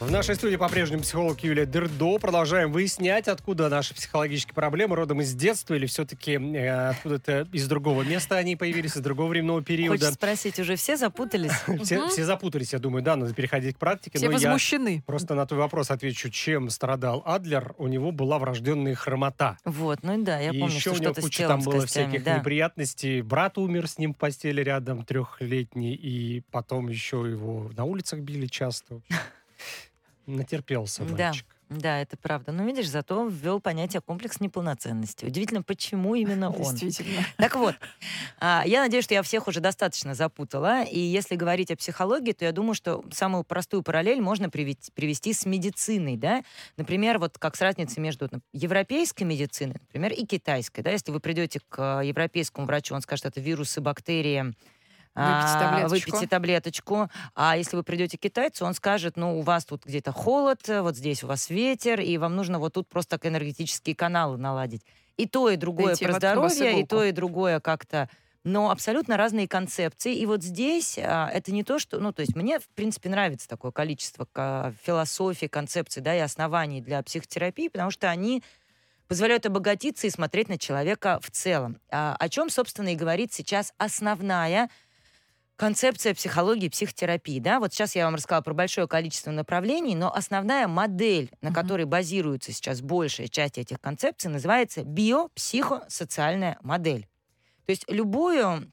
В 0.00 0.10
нашей 0.10 0.34
студии 0.34 0.56
по-прежнему 0.56 1.02
психолог 1.02 1.40
Юлия 1.40 1.64
Дердо. 1.64 2.18
Продолжаем 2.18 2.70
выяснять, 2.70 3.28
откуда 3.28 3.70
наши 3.70 3.94
психологические 3.94 4.52
проблемы, 4.52 4.94
родом 4.94 5.22
из 5.22 5.32
детства 5.34 5.72
или 5.72 5.86
все-таки 5.86 6.32
э, 6.32 6.90
откуда-то 6.90 7.48
из 7.50 7.66
другого 7.66 8.02
места 8.02 8.36
они 8.36 8.56
появились, 8.56 8.94
из 8.94 9.00
другого 9.00 9.28
временного 9.28 9.62
периода. 9.62 9.98
Хочешь 9.98 10.14
спросить, 10.14 10.58
уже 10.58 10.76
все 10.76 10.98
запутались? 10.98 11.52
Все, 11.82 12.08
все 12.08 12.24
запутались, 12.24 12.72
я 12.74 12.78
думаю, 12.78 13.02
да, 13.02 13.16
надо 13.16 13.32
переходить 13.32 13.76
к 13.76 13.78
практике. 13.78 14.18
Все 14.18 14.26
но 14.26 14.32
я 14.32 14.48
возмущены. 14.50 15.02
просто 15.06 15.34
на 15.34 15.46
твой 15.46 15.60
вопрос 15.60 15.90
отвечу, 15.90 16.28
чем 16.30 16.68
страдал 16.68 17.22
Адлер. 17.24 17.74
У 17.78 17.86
него 17.86 18.12
была 18.12 18.38
врожденная 18.38 18.94
хромота. 18.94 19.56
Вот, 19.64 20.00
ну 20.02 20.22
да, 20.22 20.38
я 20.38 20.50
и 20.50 20.60
помню, 20.60 20.74
еще 20.74 20.90
что 20.90 21.00
у 21.00 21.02
него 21.02 21.14
куча 21.14 21.48
там 21.48 21.60
было 21.60 21.80
костями, 21.80 22.08
всяких 22.08 22.24
да. 22.24 22.38
неприятностей. 22.38 23.22
Брат 23.22 23.56
умер 23.56 23.88
с 23.88 23.98
ним 23.98 24.12
в 24.12 24.18
постели 24.18 24.60
рядом, 24.60 25.04
трехлетний, 25.04 25.94
и 25.94 26.42
потом 26.50 26.88
еще 26.88 27.24
его 27.28 27.70
на 27.76 27.84
улицах 27.84 28.20
били 28.20 28.46
часто. 28.46 29.00
Натерпелся 30.26 31.04
Да. 31.04 31.28
мальчик. 31.28 31.46
Да, 31.68 32.00
это 32.00 32.16
правда. 32.16 32.52
Но 32.52 32.64
видишь, 32.64 32.88
зато 32.88 33.26
ввел 33.26 33.60
понятие 33.60 34.00
комплекс 34.00 34.38
неполноценности. 34.38 35.24
Удивительно, 35.24 35.62
почему 35.62 36.14
именно 36.14 36.48
он. 36.56 36.74
Действительно. 36.74 37.24
Так 37.38 37.56
вот, 37.56 37.74
а, 38.38 38.62
я 38.66 38.82
надеюсь, 38.82 39.04
что 39.04 39.14
я 39.14 39.22
всех 39.22 39.48
уже 39.48 39.58
достаточно 39.60 40.14
запутала. 40.14 40.84
И 40.84 40.98
если 40.98 41.34
говорить 41.34 41.72
о 41.72 41.76
психологии, 41.76 42.32
то 42.32 42.44
я 42.44 42.52
думаю, 42.52 42.74
что 42.74 43.04
самую 43.12 43.42
простую 43.42 43.82
параллель 43.82 44.20
можно 44.20 44.48
привести, 44.48 45.32
с 45.32 45.44
медициной. 45.44 46.16
Да? 46.16 46.44
Например, 46.76 47.18
вот 47.18 47.36
как 47.36 47.56
с 47.56 47.60
разницей 47.60 48.00
между 48.00 48.30
европейской 48.52 49.24
медициной, 49.24 49.76
например, 49.80 50.12
и 50.12 50.24
китайской. 50.24 50.82
Да? 50.82 50.92
Если 50.92 51.10
вы 51.10 51.18
придете 51.18 51.60
к 51.68 52.00
э, 52.02 52.06
европейскому 52.06 52.66
врачу, 52.66 52.94
он 52.94 53.00
скажет, 53.00 53.26
это 53.26 53.40
вирусы, 53.40 53.80
бактерии, 53.80 54.54
Выпейте 55.16 55.48
а, 55.48 55.60
таблеточку. 55.60 56.10
выпейте 56.10 56.28
таблеточку. 56.28 57.10
А 57.34 57.56
если 57.56 57.76
вы 57.76 57.82
придете 57.82 58.18
к 58.18 58.20
китайцу, 58.20 58.66
он 58.66 58.74
скажет, 58.74 59.16
ну, 59.16 59.38
у 59.38 59.42
вас 59.42 59.64
тут 59.64 59.86
где-то 59.86 60.12
холод, 60.12 60.60
вот 60.68 60.94
здесь 60.94 61.24
у 61.24 61.26
вас 61.26 61.48
ветер, 61.48 62.00
и 62.00 62.18
вам 62.18 62.36
нужно 62.36 62.58
вот 62.58 62.74
тут 62.74 62.86
просто 62.86 63.18
энергетические 63.22 63.96
каналы 63.96 64.36
наладить. 64.36 64.82
И 65.16 65.26
то, 65.26 65.48
и 65.48 65.56
другое 65.56 65.88
Дайте 65.88 66.04
про 66.06 66.12
здоровье, 66.14 66.80
и 66.80 66.86
то, 66.86 67.02
и 67.02 67.12
другое 67.12 67.60
как-то 67.60 68.10
но 68.44 68.70
абсолютно 68.70 69.16
разные 69.16 69.48
концепции. 69.48 70.14
И 70.14 70.24
вот 70.24 70.44
здесь 70.44 71.00
а, 71.02 71.28
это 71.34 71.50
не 71.50 71.64
то, 71.64 71.80
что... 71.80 71.98
Ну, 71.98 72.12
то 72.12 72.20
есть 72.20 72.36
мне, 72.36 72.60
в 72.60 72.68
принципе, 72.68 73.08
нравится 73.08 73.48
такое 73.48 73.72
количество 73.72 74.24
ка- 74.24 74.72
философий, 74.84 75.48
концепций, 75.48 76.00
да, 76.00 76.14
и 76.14 76.20
оснований 76.20 76.80
для 76.80 77.02
психотерапии, 77.02 77.66
потому 77.66 77.90
что 77.90 78.08
они 78.08 78.44
позволяют 79.08 79.46
обогатиться 79.46 80.06
и 80.06 80.10
смотреть 80.10 80.48
на 80.48 80.58
человека 80.58 81.18
в 81.22 81.30
целом. 81.32 81.80
А, 81.90 82.14
о 82.20 82.28
чем, 82.28 82.48
собственно, 82.48 82.92
и 82.92 82.94
говорит 82.94 83.32
сейчас 83.32 83.74
основная 83.78 84.70
концепция 85.56 86.14
психологии 86.14 86.66
и 86.66 86.70
психотерапии. 86.70 87.40
Да? 87.40 87.58
Вот 87.60 87.72
сейчас 87.72 87.96
я 87.96 88.04
вам 88.04 88.14
рассказала 88.14 88.42
про 88.42 88.54
большое 88.54 88.86
количество 88.86 89.30
направлений, 89.30 89.94
но 89.94 90.14
основная 90.14 90.68
модель, 90.68 91.30
на 91.40 91.52
которой 91.52 91.86
базируется 91.86 92.52
сейчас 92.52 92.80
большая 92.80 93.28
часть 93.28 93.58
этих 93.58 93.80
концепций, 93.80 94.30
называется 94.30 94.84
биопсихосоциальная 94.84 96.58
модель. 96.62 97.08
То 97.64 97.70
есть 97.70 97.84
любую 97.90 98.70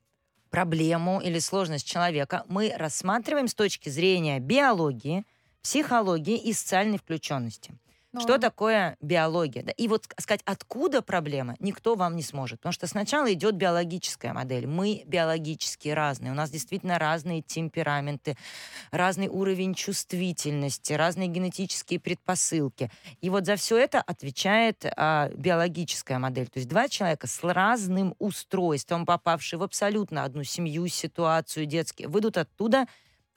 проблему 0.49 1.19
или 1.19 1.39
сложность 1.39 1.87
человека 1.87 2.43
мы 2.47 2.73
рассматриваем 2.77 3.47
с 3.47 3.55
точки 3.55 3.89
зрения 3.89 4.39
биологии, 4.39 5.25
психологии 5.63 6.37
и 6.37 6.53
социальной 6.53 6.99
включенности. 6.99 7.73
Что 8.19 8.33
Ну, 8.33 8.39
такое 8.39 8.95
биология? 9.01 9.63
И 9.75 9.87
вот 9.87 10.05
ск- 10.05 10.13
сказать, 10.21 10.41
откуда 10.45 11.01
проблема, 11.01 11.55
никто 11.59 11.95
вам 11.95 12.15
не 12.15 12.21
сможет. 12.21 12.59
Потому 12.59 12.73
что 12.73 12.85
сначала 12.85 13.33
идет 13.33 13.55
биологическая 13.55 14.33
модель. 14.33 14.67
Мы 14.67 15.03
биологически 15.07 15.89
разные. 15.89 16.31
У 16.31 16.35
нас 16.35 16.51
действительно 16.51 16.99
разные 16.99 17.41
темпераменты, 17.41 18.37
разный 18.91 19.29
уровень 19.29 19.73
чувствительности, 19.73 20.93
разные 20.93 21.27
генетические 21.27 21.99
предпосылки. 21.99 22.91
И 23.21 23.29
вот 23.31 23.45
за 23.47 23.55
все 23.55 23.77
это 23.77 23.99
отвечает 24.01 24.85
а, 24.95 25.29
биологическая 25.35 26.19
модель. 26.19 26.47
То 26.49 26.59
есть 26.59 26.69
два 26.69 26.87
человека 26.89 27.25
с 27.27 27.43
разным 27.43 28.15
устройством, 28.19 29.05
попавшие 29.07 29.59
в 29.59 29.63
абсолютно 29.63 30.23
одну 30.23 30.43
семью, 30.43 30.87
ситуацию, 30.87 31.65
детские, 31.65 32.07
выйдут 32.07 32.37
оттуда 32.37 32.85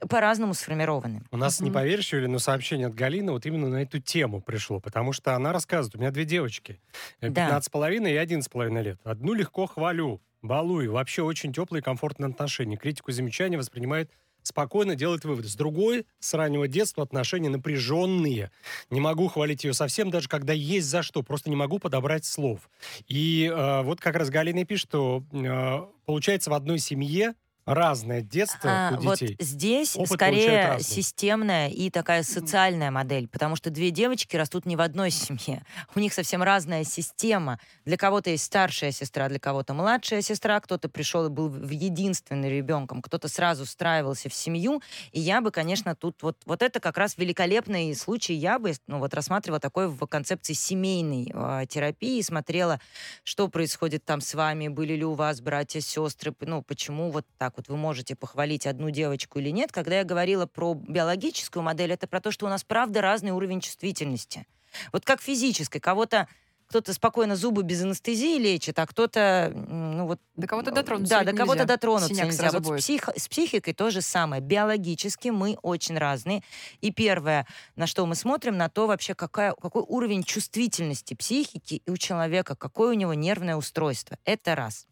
по-разному 0.09 0.55
сформированы. 0.55 1.23
У 1.31 1.37
нас, 1.37 1.61
не 1.61 1.71
поверишь, 1.71 2.13
Юля, 2.13 2.29
но 2.29 2.39
сообщение 2.39 2.89
от 2.89 2.95
Галины 2.95 3.33
вот 3.33 3.47
именно 3.47 3.69
на 3.69 3.83
эту 3.83 3.99
тему 3.99 4.41
пришло, 4.41 4.81
потому 4.81 5.13
что 5.13 5.35
она 5.35 5.53
рассказывает, 5.53 5.95
у 5.97 5.99
меня 5.99 6.11
две 6.11 6.25
девочки, 6.25 6.81
э, 7.21 7.31
Да. 7.31 7.49
15,5 7.49 8.13
и 8.13 8.17
11,5 8.17 8.83
лет. 8.83 9.01
Одну 9.05 9.33
легко 9.33 9.67
хвалю, 9.67 10.21
балую, 10.43 10.93
вообще 10.93 11.23
очень 11.23 11.53
теплые 11.53 11.81
и 11.81 11.85
комфортные 11.85 12.29
отношения. 12.31 12.77
Критику 12.77 13.11
замечания 13.13 13.57
воспринимает 13.57 14.11
спокойно, 14.43 14.95
делает 14.95 15.25
выводы. 15.25 15.49
С 15.49 15.57
другой, 15.57 16.07
с 16.21 16.33
раннего 16.35 16.69
детства 16.69 17.03
отношения 17.03 17.49
напряженные. 17.49 18.51
Не 18.91 19.01
могу 19.01 19.27
хвалить 19.29 19.65
ее 19.65 19.75
совсем, 19.75 20.11
даже 20.11 20.29
когда 20.29 20.53
есть 20.53 20.87
за 20.87 21.03
что, 21.03 21.23
просто 21.23 21.51
не 21.51 21.57
могу 21.57 21.79
подобрать 21.79 22.25
слов. 22.25 22.71
И 23.09 23.51
э, 23.53 23.83
вот 23.83 24.01
как 24.01 24.15
раз 24.15 24.31
Галина 24.31 24.65
пишет, 24.65 24.89
что 24.89 25.25
э, 25.33 25.79
получается 26.05 26.51
в 26.51 26.55
одной 26.55 26.79
семье 26.79 27.35
разное 27.67 28.23
детство 28.23 28.71
А, 28.71 28.97
у 28.97 29.03
вот 29.03 29.19
детей. 29.19 29.37
здесь 29.41 29.97
Опыт 29.97 30.13
скорее 30.13 30.79
системная 30.81 31.69
и 31.69 31.91
такая 31.91 32.23
социальная 32.23 32.93
модель, 32.93 33.29
потому 33.29 33.57
что 33.57 33.71
две 33.71 33.91
девочки 33.91 34.37
растут 34.37 34.67
не 34.67 34.77
в 34.77 34.81
одной 34.81 35.11
семье. 35.11 35.65
У 35.95 36.01
них 36.01 36.15
совсем 36.15 36.43
разная 36.43 36.85
система. 36.85 37.59
Для 37.85 37.97
кого-то 37.97 38.31
есть 38.31 38.45
старшая 38.45 38.93
сестра, 38.93 39.29
для 39.29 39.41
кого-то 39.41 39.75
младшая 39.75 40.23
сестра, 40.23 40.61
кто-то 40.61 40.89
пришел 40.89 41.27
и 41.27 41.29
был 41.29 41.49
в 41.49 41.71
единственным 41.71 42.49
ребенком, 42.49 43.03
кто-то 43.03 43.27
сразу 43.29 43.65
встраивался 43.65 44.29
в 44.29 44.35
семью. 44.35 44.81
И 45.11 45.21
я 45.21 45.41
бы, 45.41 45.51
конечно, 45.51 45.97
тут 45.97 46.23
вот, 46.23 46.37
вот 46.47 46.63
это 46.63 46.79
как 46.79 46.97
раз 46.97 47.19
великолепный 47.19 47.95
случай. 47.97 48.35
Я 48.35 48.61
бы 48.61 48.75
ну, 48.87 49.01
вот 49.01 49.13
рассматривала 49.13 49.59
такой 49.59 49.89
в 49.89 50.07
концепции 50.07 50.53
семейной 50.53 51.33
э, 51.35 51.67
терапии, 51.69 52.21
смотрела, 52.21 52.81
что 53.25 53.49
происходит 53.49 54.05
там 54.05 54.21
с 54.21 54.35
вами, 54.35 54.69
были 54.69 54.93
ли 54.95 55.05
у 55.05 55.15
вас 55.15 55.41
братья, 55.41 55.81
сестры, 55.81 56.33
ну, 56.41 56.63
почему 56.63 57.11
вот 57.11 57.27
так 57.39 57.56
вот 57.57 57.69
вы 57.69 57.77
можете 57.77 58.15
похвалить 58.15 58.67
одну 58.67 58.91
девочку 58.91 59.39
или 59.39 59.51
нет. 59.51 59.73
Когда 59.73 59.99
я 59.99 60.05
говорила 60.05 60.47
про 60.47 60.75
биологическую 60.75 61.63
модель, 61.63 61.93
это 61.93 62.07
про 62.07 62.21
то, 62.21 62.31
что 62.31 62.47
у 62.47 62.49
нас 62.49 62.65
правда 62.65 63.01
разный 63.01 63.31
уровень 63.31 63.61
чувствительности. 63.61 64.47
Вот 64.93 65.05
как 65.05 65.21
физической. 65.21 65.81
Кого-то 65.81 66.29
кто-то 66.69 66.93
спокойно 66.93 67.37
зубы 67.37 67.63
без 67.63 67.83
анестезии 67.83 68.39
лечит, 68.39 68.79
а 68.79 68.87
кто-то, 68.87 69.53
ну 69.55 70.07
вот... 70.07 70.21
До 70.35 70.47
кого-то 70.47 70.71
ну, 70.71 70.77
дотронуться 70.77 71.19
Да, 71.19 71.25
до 71.25 71.33
кого-то 71.33 71.61
нельзя. 71.61 71.65
дотронуться 71.65 72.09
Синяк 72.09 72.27
нельзя. 72.27 72.51
Вот 72.51 72.81
с, 72.81 72.85
псих- 72.85 73.17
с 73.17 73.29
психикой 73.29 73.73
то 73.73 73.91
же 73.91 74.01
самое. 74.01 74.43
Биологически 74.43 75.29
мы 75.29 75.59
очень 75.63 75.97
разные. 75.97 76.43
И 76.81 76.91
первое, 76.91 77.47
на 77.77 77.87
что 77.87 78.05
мы 78.07 78.17
смотрим, 78.17 78.57
на 78.57 78.69
то 78.69 78.87
вообще, 78.89 79.15
какая, 79.15 79.53
какой 79.55 79.83
уровень 79.83 80.25
чувствительности 80.25 81.15
психики 81.15 81.83
и 81.87 81.91
у 81.91 81.97
человека, 81.97 82.57
какое 82.57 82.91
у 82.91 82.95
него 82.95 83.15
нервное 83.15 83.57
устройство. 83.57 84.19
Это 84.25 84.57
раз. 84.57 84.87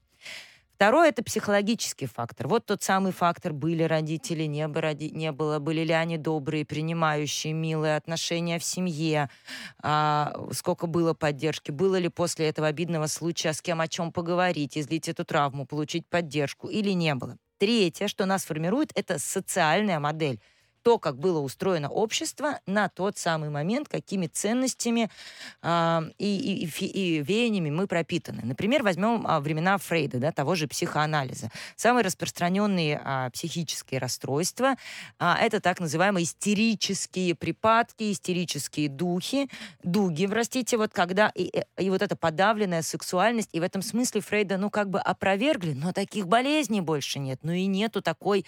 Второе— 0.76 1.08
это 1.10 1.22
психологический 1.22 2.06
фактор. 2.06 2.48
Вот 2.48 2.66
тот 2.66 2.82
самый 2.82 3.12
фактор, 3.12 3.52
были 3.52 3.84
родители, 3.84 4.42
не, 4.44 4.66
бы 4.66 4.80
роди- 4.80 5.10
не 5.10 5.30
было, 5.30 5.60
были 5.60 5.82
ли 5.84 5.92
они 5.92 6.18
добрые, 6.18 6.64
принимающие, 6.66 7.52
милые 7.52 7.96
отношения 7.96 8.58
в 8.58 8.64
семье, 8.64 9.30
а, 9.82 10.34
сколько 10.52 10.86
было 10.88 11.14
поддержки, 11.14 11.70
было 11.70 11.96
ли 11.96 12.08
после 12.08 12.48
этого 12.48 12.66
обидного 12.66 13.06
случая 13.06 13.52
с 13.52 13.62
кем 13.62 13.80
о 13.80 13.86
чем 13.88 14.12
поговорить, 14.12 14.76
излить 14.76 15.08
эту 15.08 15.24
травму, 15.24 15.64
получить 15.64 16.08
поддержку 16.08 16.68
или 16.68 16.90
не 16.90 17.14
было. 17.14 17.36
Третье, 17.58 18.08
что 18.08 18.26
нас 18.26 18.44
формирует, 18.44 18.90
это 18.96 19.18
социальная 19.20 20.00
модель 20.00 20.40
то, 20.84 20.98
как 20.98 21.18
было 21.18 21.40
устроено 21.40 21.88
общество 21.88 22.60
на 22.66 22.88
тот 22.90 23.16
самый 23.18 23.48
момент, 23.48 23.88
какими 23.88 24.26
ценностями 24.26 25.10
э, 25.62 26.00
и, 26.18 26.66
и, 26.66 26.86
и, 26.86 27.22
веяниями 27.22 27.70
мы 27.70 27.86
пропитаны. 27.86 28.42
Например, 28.44 28.82
возьмем 28.82 29.26
а, 29.26 29.40
времена 29.40 29.78
Фрейда, 29.78 30.18
да, 30.18 30.30
того 30.30 30.54
же 30.54 30.68
психоанализа. 30.68 31.50
Самые 31.76 32.04
распространенные 32.04 33.00
а, 33.02 33.30
психические 33.30 33.98
расстройства 33.98 34.74
а, 35.18 35.38
это 35.40 35.60
так 35.60 35.80
называемые 35.80 36.24
истерические 36.24 37.34
припадки, 37.34 38.12
истерические 38.12 38.90
духи, 38.90 39.48
дуги, 39.82 40.26
простите, 40.26 40.76
вот 40.76 40.92
когда 40.92 41.30
и, 41.34 41.44
и- 41.44 41.84
и 41.84 41.90
вот 41.90 42.02
эта 42.02 42.14
подавленная 42.16 42.82
сексуальность, 42.82 43.48
и 43.52 43.60
в 43.60 43.62
этом 43.62 43.80
смысле 43.80 44.20
Фрейда, 44.20 44.58
ну, 44.58 44.68
как 44.68 44.90
бы 44.90 45.00
опровергли, 45.00 45.72
но 45.72 45.92
таких 45.92 46.26
болезней 46.28 46.82
больше 46.82 47.18
нет, 47.18 47.38
ну 47.42 47.52
и 47.52 47.64
нету 47.66 48.02
такой 48.02 48.44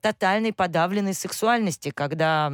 тотальной 0.00 0.52
подавленной 0.52 1.14
сексуальности, 1.14 1.77
когда 1.86 2.52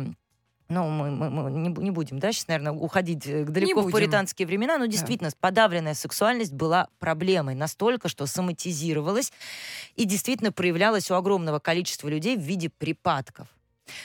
ну, 0.69 0.89
мы, 0.89 1.11
мы- 1.11 1.31
мы 1.31 1.51
не, 1.51 1.69
не 1.69 1.91
будем, 1.91 2.19
да, 2.19 2.33
сейчас, 2.33 2.49
наверное, 2.49 2.73
уходить 2.73 3.27
э, 3.27 3.45
далеко 3.45 3.83
в 3.83 3.91
пуританские 3.91 4.47
времена, 4.47 4.79
но 4.79 4.87
действительно, 4.87 5.31
подавленная 5.39 5.95
сексуальность 5.95 6.53
была 6.55 6.89
проблемой 6.99 7.55
настолько, 7.55 8.09
что 8.09 8.27
соматизировалась 8.27 9.33
и 9.95 10.05
действительно 10.07 10.53
проявлялась 10.53 11.11
у 11.11 11.15
огромного 11.15 11.59
количества 11.59 12.09
людей 12.09 12.37
в 12.37 12.41
виде 12.41 12.71
припадков. 12.71 13.49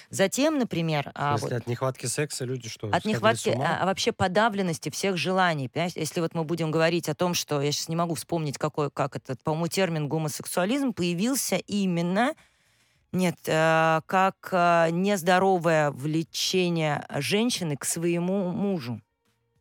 Затем, 0.09 0.57
например, 0.57 1.11
а, 1.15 1.38
вот- 1.38 1.51
от 1.53 1.67
нехватки 1.67 2.05
секса 2.05 2.43
люди 2.43 2.67
что, 2.67 2.89
от 2.89 3.05
нехватки, 3.05 3.49
а, 3.49 3.79
а 3.81 3.85
вообще 3.85 4.11
подавленности 4.11 4.89
всех 4.89 5.15
желаний. 5.15 5.69
Понимаете? 5.69 6.01
Если 6.01 6.19
вот 6.19 6.33
мы 6.33 6.43
будем 6.43 6.69
говорить 6.69 7.07
о 7.07 7.15
том, 7.15 7.33
что 7.33 7.61
я 7.61 7.71
сейчас 7.71 7.88
не 7.88 7.95
могу 7.95 8.15
вспомнить, 8.15 8.57
какой, 8.57 8.91
как 8.91 9.15
этот, 9.15 9.41
по-моему, 9.41 9.67
термин 9.67 10.09
гомосексуализм 10.09 10.91
появился 10.91 11.55
именно 11.55 12.35
нет, 13.11 13.35
э, 13.45 14.01
как 14.05 14.49
э, 14.51 14.89
нездоровое 14.91 15.91
влечение 15.91 17.05
женщины 17.15 17.75
к 17.77 17.85
своему 17.85 18.51
мужу, 18.51 19.01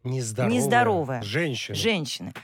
Нездоровая. 0.04 0.54
нездоровая. 0.56 1.22
Женщина. 1.22 1.74
женщины. 1.74 2.34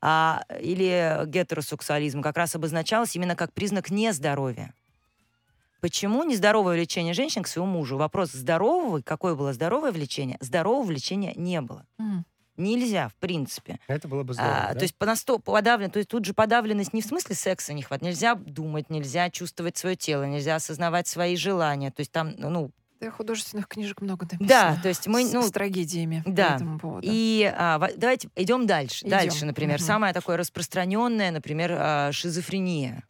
А, 0.00 0.42
или 0.60 1.22
гетеросексуализм 1.26 2.22
как 2.22 2.36
раз 2.36 2.54
обозначалось 2.56 3.14
именно 3.14 3.36
как 3.36 3.52
признак 3.52 3.90
нездоровья. 3.90 4.74
Почему 5.80 6.22
нездоровое 6.24 6.76
влечение 6.76 7.12
женщин 7.14 7.42
к 7.42 7.48
своему 7.48 7.70
мужу? 7.72 7.96
Вопрос 7.96 8.30
здорового, 8.32 9.00
какое 9.00 9.34
было 9.34 9.52
здоровое 9.52 9.90
влечение? 9.92 10.36
Здорового 10.40 10.84
влечения 10.86 11.32
не 11.36 11.60
было. 11.60 11.86
Мгм. 11.98 12.24
Нельзя, 12.56 13.08
в 13.08 13.14
принципе. 13.14 13.78
Это 13.86 14.08
было 14.08 14.22
бы 14.24 14.34
здорово, 14.34 14.56
А, 14.56 14.68
да? 14.74 14.78
То 14.78 14.82
есть 14.82 14.94
понасто- 14.98 15.38
подавлен, 15.38 15.90
то 15.90 15.98
есть 15.98 16.10
тут 16.10 16.24
же 16.24 16.34
подавленность 16.34 16.92
не 16.92 17.00
в 17.00 17.06
смысле 17.06 17.34
секса 17.34 17.72
не 17.72 17.82
хватает. 17.82 18.02
Нельзя 18.12 18.34
думать, 18.34 18.90
нельзя 18.90 19.30
чувствовать 19.30 19.76
свое 19.78 19.96
тело, 19.96 20.24
нельзя 20.24 20.56
осознавать 20.56 21.08
свои 21.08 21.36
желания. 21.36 21.90
То 21.90 22.00
есть 22.00 22.12
там, 22.12 22.34
ну, 22.36 22.70
Да, 23.00 23.10
художественных 23.10 23.66
книжек 23.68 24.00
много 24.02 24.26
написано. 24.30 24.46
Да, 24.48 24.78
то 24.82 24.88
есть 24.88 25.06
мы, 25.08 25.24
с, 25.26 25.32
ну, 25.32 25.42
с 25.42 25.50
трагедиями 25.50 26.22
да. 26.26 26.50
по 26.50 26.54
этому 26.56 26.78
поводу. 26.78 27.08
И 27.10 27.52
а, 27.56 27.78
давайте 27.96 28.28
идем 28.36 28.66
дальше. 28.66 29.00
Идем. 29.06 29.10
Дальше, 29.10 29.44
например, 29.46 29.78
Мгм. 29.78 29.86
самое 29.86 30.14
такое 30.14 30.36
распространенное, 30.36 31.30
например, 31.32 31.74
а, 31.76 32.12
шизофрения 32.12 33.02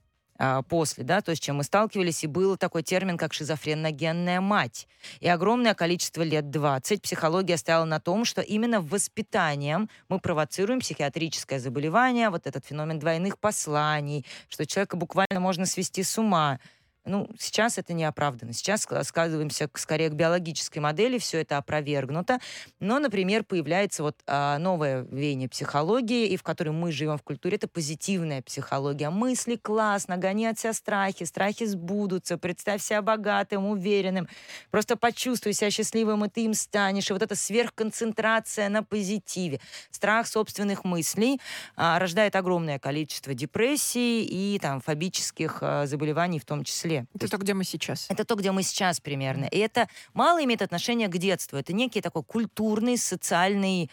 а, 0.45 0.61
после, 0.63 1.05
да, 1.05 1.21
то 1.21 1.31
есть 1.31 1.41
чем 1.41 1.59
мы 1.59 1.63
сталкивались, 1.63 2.25
и 2.25 2.27
был 2.27 2.57
такой 2.57 2.83
термин, 2.83 3.17
как 3.17 3.33
шизофреногенная 3.33 4.41
мать. 4.41 4.89
И 5.21 5.29
огромное 5.29 5.73
количество 5.73 6.23
лет 6.23 6.51
20 6.51 7.01
психология 7.01 7.57
стояла 7.57 7.85
на 7.85 8.01
том, 8.01 8.25
что 8.25 8.41
именно 8.41 8.81
воспитанием 8.81 9.89
мы 10.09 10.19
провоцируем 10.19 10.81
психиатрическое 10.81 11.61
заболевание, 11.61 12.29
вот 12.29 12.49
этот 12.49 12.67
феномен 12.67 12.99
двойных 12.99 13.39
посланий, 13.39 14.27
что 14.49 14.67
человека 14.67 14.97
буквально 14.97 15.39
можно 15.39 15.65
свести 15.65 16.03
с 16.03 16.19
ума. 16.19 16.59
Ну, 17.05 17.29
сейчас 17.37 17.79
это 17.79 17.93
не 17.95 18.05
оправдано. 18.05 18.53
Сейчас 18.53 18.87
складываемся 19.03 19.69
скорее 19.75 20.09
к 20.09 20.13
биологической 20.13 20.79
модели, 20.79 21.19
все 21.19 21.41
это 21.41 21.57
опровергнуто. 21.57 22.39
Но, 22.79 23.01
например, 23.01 23.43
появляется 23.43 24.05
вот 24.05 24.17
а, 24.27 24.59
новое 24.59 25.03
веяние 25.11 25.49
психологии, 25.49 26.29
и 26.29 26.37
в 26.37 26.45
которой 26.45 26.71
мы 26.71 26.93
живем 26.93 27.19
в 27.19 27.23
культуре, 27.23 27.57
это 27.57 27.67
позитивная 27.67 28.41
психология. 28.43 29.11
Мысли 29.11 29.57
классно, 29.57 30.17
гони 30.17 30.47
от 30.47 30.61
себя 30.61 30.73
страхи, 30.73 31.25
страхи 31.25 31.67
сбудутся, 31.67 32.39
представь 32.39 32.83
себя 32.83 33.03
богатым, 33.03 33.67
уверенным, 33.67 34.29
просто 34.71 34.97
почувствуй 34.97 35.55
себя 35.55 35.73
счастливым, 35.73 36.25
и 36.25 36.29
ты 36.29 36.45
им 36.45 36.55
станешь. 36.55 37.11
И 37.11 37.13
вот 37.13 37.23
эта 37.23 37.35
сверхконцентрация 37.35 38.69
на 38.69 38.85
позитиве, 38.85 39.61
страх 39.91 40.29
собственных 40.29 40.85
мыслей 40.85 41.41
а, 41.75 41.99
рождает 41.99 42.37
огромное 42.37 42.79
количество 42.79 43.35
депрессий 43.35 44.23
и 44.23 44.61
там 44.61 44.81
фобических 44.81 45.59
а, 45.63 45.87
заболеваний 45.87 46.39
в 46.39 46.45
том 46.45 46.63
числе. 46.63 46.92
То 47.01 47.27
Это 47.27 47.29
то, 47.29 47.39
где 47.39 47.55
мы 47.55 47.65
сейчас. 47.65 48.07
это 48.09 48.25
то, 48.25 48.35
где 48.35 48.53
мы 48.53 48.63
сейчас 48.63 49.01
примерно. 49.01 49.47
И 49.47 49.59
это 49.59 49.89
мало 50.15 50.43
имеет 50.45 50.63
отношение 50.63 51.09
к 51.09 51.19
детству. 51.19 51.59
Это 51.59 51.73
некий 51.73 52.01
такой 52.01 52.23
культурный, 52.23 52.97
социальный 52.99 53.91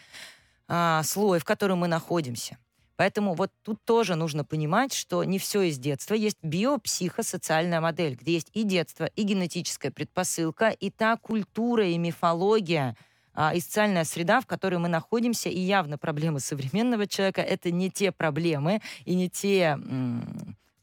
а, 0.68 1.02
слой, 1.02 1.38
в 1.38 1.44
котором 1.44 1.78
мы 1.78 1.88
находимся. 1.88 2.58
Поэтому 3.00 3.34
вот 3.34 3.50
тут 3.62 3.82
тоже 3.86 4.14
нужно 4.14 4.44
понимать, 4.44 4.92
что 4.92 5.24
не 5.24 5.38
все 5.38 5.62
из 5.62 5.78
детства. 5.78 6.12
Есть 6.12 6.36
биопсихосоциальная 6.42 7.80
модель, 7.80 8.14
где 8.14 8.34
есть 8.34 8.50
и 8.52 8.62
детство, 8.62 9.06
и 9.06 9.22
генетическая 9.22 9.90
предпосылка, 9.90 10.68
и 10.68 10.90
та 10.90 11.16
культура 11.16 11.86
и 11.86 11.96
мифология, 11.96 12.94
а, 13.32 13.54
и 13.54 13.60
социальная 13.60 14.04
среда, 14.04 14.42
в 14.42 14.46
которой 14.46 14.76
мы 14.76 14.88
находимся, 14.88 15.48
и 15.48 15.58
явно 15.58 15.96
проблемы 15.96 16.40
современного 16.40 17.06
человека— 17.06 17.40
это 17.42 17.70
не 17.70 17.90
те 17.90 18.12
проблемы 18.12 18.82
и 19.06 19.14
не 19.14 19.30
те 19.30 19.78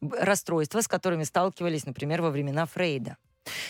расстройства, 0.01 0.81
с 0.81 0.88
которыми 0.88 1.23
сталкивались, 1.23 1.86
например, 1.86 2.21
во 2.21 2.29
времена 2.29 2.65
Фрейда. 2.65 3.17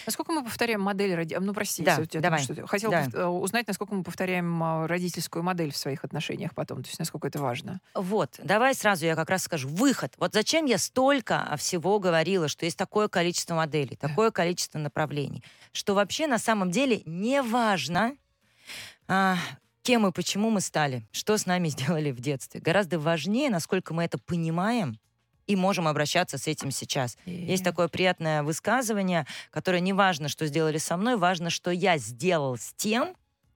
Насколько 0.07 0.31
мы 0.31 0.43
повторяем 0.43 0.81
модель 0.81 1.13
роди... 1.13 1.37
Ну, 1.39 1.53
прости, 1.53 1.83
Да, 1.83 2.03
тебя 2.05 2.19
давай. 2.21 2.39
там 2.39 2.45
что-то- 2.45 2.67
Хотела 2.67 2.91
Да. 2.93 3.07
э, 3.13 3.25
узнать, 3.25 3.67
насколько 3.67 3.93
мы 3.93 4.03
повторяем 4.03 4.63
а, 4.63 4.87
родительскую 4.87 5.43
модель 5.43 5.71
в 5.71 5.77
своих 5.77 6.03
отношениях 6.03 6.55
потом. 6.55 6.81
То 6.81 6.89
есть 6.89 6.97
насколько 6.97 7.27
это 7.27 7.39
важно. 7.39 7.79
Вот, 7.93 8.39
давай 8.43 8.73
сразу 8.73 9.05
я 9.05 9.15
как 9.15 9.29
раз 9.29 9.43
скажу. 9.43 9.67
Выход. 9.67 10.13
Вот 10.17 10.33
зачем 10.33 10.65
я 10.65 10.79
столько 10.79 11.53
всего 11.59 11.99
говорила, 11.99 12.47
что 12.47 12.65
есть 12.65 12.77
такое 12.77 13.07
количество 13.07 13.53
моделей, 13.53 13.95
такое 13.95 14.31
количество 14.31 14.79
направлений, 14.79 15.43
что 15.73 15.93
вообще 15.93 16.25
на 16.25 16.39
самом 16.39 16.71
деле 16.71 17.03
не 17.05 17.43
важно, 17.43 18.15
а, 19.07 19.37
кем 19.83 20.07
и 20.07 20.11
почему 20.11 20.49
мы 20.49 20.61
стали, 20.61 21.05
что 21.11 21.37
с 21.37 21.45
нами 21.45 21.67
сделали 21.99 22.11
в 22.11 22.19
детстве. 22.19 22.59
Гораздо 22.61 22.97
важнее, 22.99 23.49
насколько 23.49 23.93
мы 23.93 24.03
это 24.03 24.17
понимаем 24.17 24.99
и 25.47 25.55
можем 25.55 25.87
обращаться 25.87 26.37
с 26.37 26.47
этим 26.47 26.71
сейчас. 26.71 27.17
Есть 27.25 27.63
такое 27.63 27.87
приятное 27.87 28.43
высказывание, 28.43 29.25
которое 29.49 29.79
не 29.79 29.93
важно, 29.93 30.29
что 30.29 30.45
сделали 30.45 30.77
со 30.77 30.97
мной, 30.97 31.17
важно, 31.17 31.49
что 31.49 31.71
я 31.71 31.97
сделал 31.97 32.57
с 32.57 32.73
тем, 32.75 33.15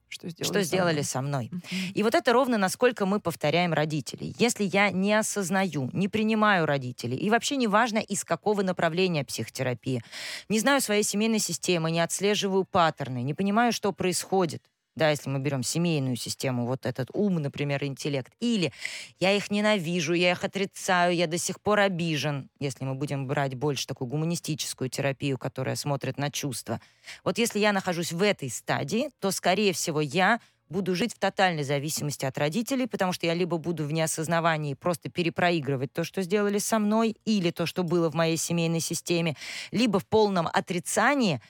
Что 0.10 0.28
сделали, 0.30 0.44
что 0.44 0.54
со 0.56 0.64
сделали 0.64 0.94
мной. 0.94 1.04
со 1.04 1.22
мной. 1.22 1.52
И 1.94 2.04
вот 2.04 2.16
это 2.16 2.34
ровно 2.34 2.58
насколько 2.58 3.06
мы 3.06 3.20
повторяем 3.20 3.74
родителей. 3.74 4.36
Если 4.40 4.66
я 4.66 4.92
не 4.92 5.14
осознаю, 5.14 5.90
не 5.94 6.08
принимаю 6.10 6.66
родителей, 6.66 7.18
и 7.18 7.30
вообще 7.30 7.56
не 7.56 7.68
важно, 7.68 8.00
из 8.00 8.24
какого 8.26 8.62
направления 8.62 9.24
психотерапии, 9.24 10.04
не 10.50 10.60
знаю 10.60 10.82
своей 10.82 11.04
семейной 11.04 11.40
системы, 11.40 11.92
не 11.92 12.02
отслеживаю 12.02 12.66
паттерны, 12.66 13.22
не 13.22 13.34
понимаю, 13.34 13.72
что 13.72 13.94
происходит, 13.94 14.64
да, 14.96 15.10
если 15.10 15.30
мы 15.30 15.40
берем 15.40 15.64
семейную 15.64 16.16
систему, 16.16 16.66
вот 16.66 16.86
этот 16.86 17.10
ум, 17.14 17.36
например, 17.36 17.84
интеллект, 17.84 18.34
или 18.40 18.72
я 19.20 19.32
их 19.32 19.50
ненавижу, 19.52 20.14
я 20.14 20.32
их 20.32 20.44
отрицаю, 20.44 21.16
я 21.16 21.28
до 21.28 21.38
сих 21.38 21.62
пор 21.62 21.80
обижен, 21.80 22.50
если 22.60 22.84
мы 22.86 22.96
будем 22.96 23.28
брать 23.28 23.56
больше 23.56 23.88
такую 23.88 24.08
гуманистическую 24.10 24.90
терапию, 24.90 25.38
которая 25.38 25.76
смотрит 25.76 26.18
на 26.18 26.30
чувства. 26.32 26.82
Вот 27.24 27.38
если 27.38 27.60
я 27.60 27.72
нахожусь 27.74 28.12
в 28.12 28.22
этой 28.22 28.50
стадии, 28.50 29.10
то, 29.20 29.32
скорее 29.32 29.74
всего, 29.74 30.02
я 30.02 30.40
буду 30.72 30.96
жить 30.96 31.14
в 31.14 31.20
тотальной 31.20 31.64
зависимости 31.64 32.26
от 32.26 32.38
родителей, 32.38 32.88
потому 32.88 33.14
что 33.14 33.28
я 33.28 33.34
либо 33.34 33.58
буду 33.58 33.86
в 33.86 33.92
неосознавании 33.92 34.74
просто 34.74 35.10
перепроигрывать 35.10 35.94
то, 35.94 36.04
что 36.04 36.22
сделали 36.22 36.58
со 36.58 36.80
мной, 36.80 37.16
или 37.26 37.52
то, 37.52 37.66
что 37.66 37.84
было 37.84 38.10
в 38.10 38.16
моей 38.16 38.38
семейной 38.38 38.80
системе, 38.80 39.36
либо 39.72 40.00
в 40.00 40.06
полном 40.08 40.48
отрицании 40.52 41.42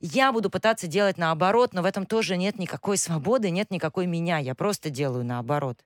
я 0.00 0.32
буду 0.32 0.48
пытаться 0.48 0.86
делать 0.86 1.18
наоборот, 1.18 1.74
но 1.74 1.82
в 1.82 1.84
этом 1.84 2.06
тоже 2.06 2.36
нет 2.36 2.58
никакой 2.58 2.96
свободы, 2.96 3.50
нет 3.50 3.70
никакой 3.70 4.06
меня, 4.06 4.38
я 4.38 4.54
просто 4.54 4.90
делаю 4.90 5.24
наоборот. 5.24 5.78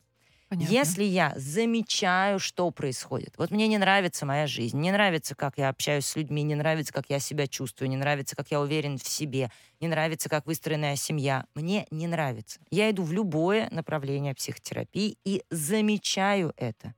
Понятно. 0.52 0.74
Если 0.74 1.04
я 1.04 1.32
замечаю, 1.34 2.38
что 2.38 2.70
происходит, 2.70 3.32
вот 3.38 3.50
мне 3.50 3.68
не 3.68 3.78
нравится 3.78 4.26
моя 4.26 4.46
жизнь, 4.46 4.78
не 4.78 4.92
нравится, 4.92 5.34
как 5.34 5.56
я 5.56 5.70
общаюсь 5.70 6.04
с 6.04 6.14
людьми, 6.14 6.42
не 6.42 6.54
нравится, 6.54 6.92
как 6.92 7.06
я 7.08 7.20
себя 7.20 7.46
чувствую, 7.46 7.88
не 7.88 7.96
нравится, 7.96 8.36
как 8.36 8.50
я 8.50 8.60
уверен 8.60 8.98
в 8.98 9.08
себе, 9.08 9.50
не 9.80 9.88
нравится, 9.88 10.28
как 10.28 10.44
выстроенная 10.44 10.96
семья, 10.96 11.46
мне 11.54 11.86
не 11.90 12.06
нравится. 12.06 12.60
Я 12.70 12.90
иду 12.90 13.02
в 13.02 13.12
любое 13.14 13.70
направление 13.70 14.34
психотерапии 14.34 15.16
и 15.24 15.42
замечаю 15.48 16.52
это. 16.58 16.94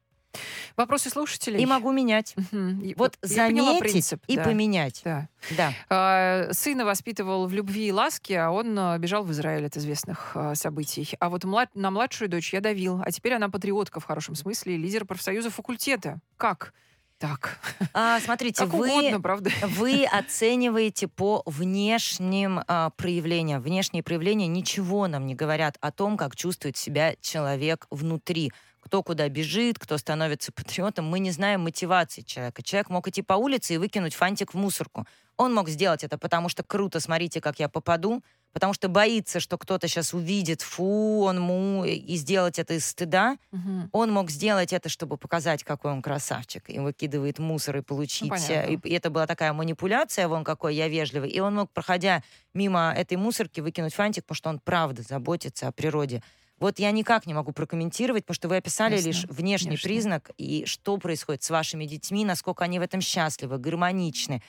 Вопросы 0.76 1.10
слушателей? 1.10 1.60
И 1.62 1.66
могу 1.66 1.92
менять. 1.92 2.34
И- 2.52 2.94
Вот 2.96 3.16
я 3.24 3.46
поняла 3.46 3.68
заметить 3.74 3.92
принцип, 3.92 4.22
и 4.26 4.36
да, 4.36 4.44
поменять. 4.44 5.00
да. 5.04 5.28
Да. 5.56 5.72
А, 5.90 6.48
Сына 6.52 6.84
воспитывал 6.84 7.46
в 7.46 7.52
любви 7.52 7.88
и 7.88 7.92
ласке, 7.92 8.38
а 8.40 8.50
он 8.50 8.78
а, 8.78 8.96
бежал 8.98 9.24
в 9.24 9.30
Израиль 9.32 9.66
от 9.66 9.76
известных 9.76 10.32
а, 10.34 10.54
событий. 10.54 11.08
А 11.20 11.28
вот 11.28 11.44
млад- 11.44 11.70
на 11.74 11.90
младшую 11.90 12.28
дочь 12.28 12.52
я 12.52 12.60
давил, 12.60 13.00
а 13.04 13.10
теперь 13.12 13.34
она 13.34 13.48
патриотка 13.48 14.00
в 14.00 14.04
хорошем 14.04 14.34
смысле 14.34 14.76
лидер 14.76 15.04
профсоюза 15.04 15.50
факультета. 15.50 16.18
Как? 16.36 16.72
Так, 17.18 17.58
А, 17.94 18.20
смотрите, 18.20 18.64
как 18.64 18.74
вы, 18.74 18.90
угодно, 18.90 19.20
правда? 19.20 19.50
вы 19.62 20.04
оцениваете 20.04 21.08
по 21.08 21.42
внешним 21.46 22.60
а, 22.66 22.90
проявлениям. 22.90 23.62
Внешние 23.62 24.02
проявления 24.02 24.46
ничего 24.46 25.06
нам 25.06 25.26
не 25.26 25.34
говорят 25.34 25.78
о 25.80 25.90
том, 25.92 26.16
как 26.16 26.36
чувствует 26.36 26.76
себя 26.76 27.14
человек 27.20 27.86
внутри. 27.90 28.52
Кто 28.80 29.02
куда 29.02 29.28
бежит, 29.30 29.78
кто 29.78 29.96
становится 29.96 30.52
патриотом. 30.52 31.06
Мы 31.06 31.18
не 31.20 31.30
знаем 31.30 31.62
мотивации 31.62 32.20
человека. 32.20 32.62
Человек 32.62 32.90
мог 32.90 33.08
идти 33.08 33.22
по 33.22 33.34
улице 33.34 33.74
и 33.74 33.78
выкинуть 33.78 34.14
фантик 34.14 34.52
в 34.52 34.58
мусорку. 34.58 35.06
Он 35.38 35.54
мог 35.54 35.68
сделать 35.70 36.04
это, 36.04 36.18
потому 36.18 36.48
что 36.50 36.62
круто, 36.62 37.00
смотрите, 37.00 37.40
как 37.40 37.58
я 37.58 37.68
попаду, 37.70 38.22
потому 38.54 38.72
что 38.72 38.88
боится, 38.88 39.40
что 39.40 39.58
кто-то 39.58 39.88
сейчас 39.88 40.14
увидит, 40.14 40.62
фу, 40.62 41.24
он 41.24 41.40
му, 41.40 41.84
и 41.84 42.16
сделать 42.16 42.58
это 42.58 42.74
из 42.74 42.86
стыда. 42.86 43.36
Мгм. 43.50 43.90
Он 43.92 44.12
мог 44.12 44.30
сделать 44.30 44.72
это, 44.72 44.88
чтобы 44.88 45.18
показать, 45.18 45.64
какой 45.64 45.90
он 45.90 46.00
красавчик, 46.00 46.70
и 46.70 46.78
выкидывает 46.78 47.40
мусор 47.40 47.78
и 47.78 47.82
получить. 47.82 48.22
Ну, 48.22 48.28
понятно. 48.28 48.70
и, 48.70 48.76
и 48.76 48.94
это 48.94 49.10
была 49.10 49.26
такая 49.26 49.52
манипуляция, 49.52 50.28
вон 50.28 50.44
какой 50.44 50.76
я 50.76 50.88
вежливый. 50.88 51.30
И 51.30 51.40
он 51.40 51.56
мог, 51.56 51.70
проходя 51.72 52.22
мимо 52.54 52.94
этой 52.96 53.16
мусорки, 53.16 53.60
выкинуть 53.60 53.92
фантик, 53.92 54.24
потому 54.24 54.36
что 54.36 54.50
он 54.50 54.60
правда 54.60 55.02
заботится 55.02 55.66
о 55.66 55.72
природе. 55.72 56.22
Вот 56.60 56.78
я 56.78 56.90
никак 56.92 57.26
не 57.26 57.34
могу 57.34 57.52
прокомментировать, 57.52 58.24
потому 58.24 58.34
что 58.36 58.48
вы 58.48 58.56
описали 58.56 58.94
Ясно. 58.94 59.06
лишь 59.08 59.24
внешний 59.24 59.70
Внешне. 59.70 59.88
признак 59.88 60.30
и 60.38 60.64
что 60.66 60.96
происходит 60.98 61.42
с 61.42 61.50
вашими 61.50 61.84
детьми, 61.84 62.24
насколько 62.24 62.64
они 62.64 62.78
в 62.78 62.82
этом 62.82 63.00
счастливы, 63.00 63.58
гармоничны, 63.58 64.40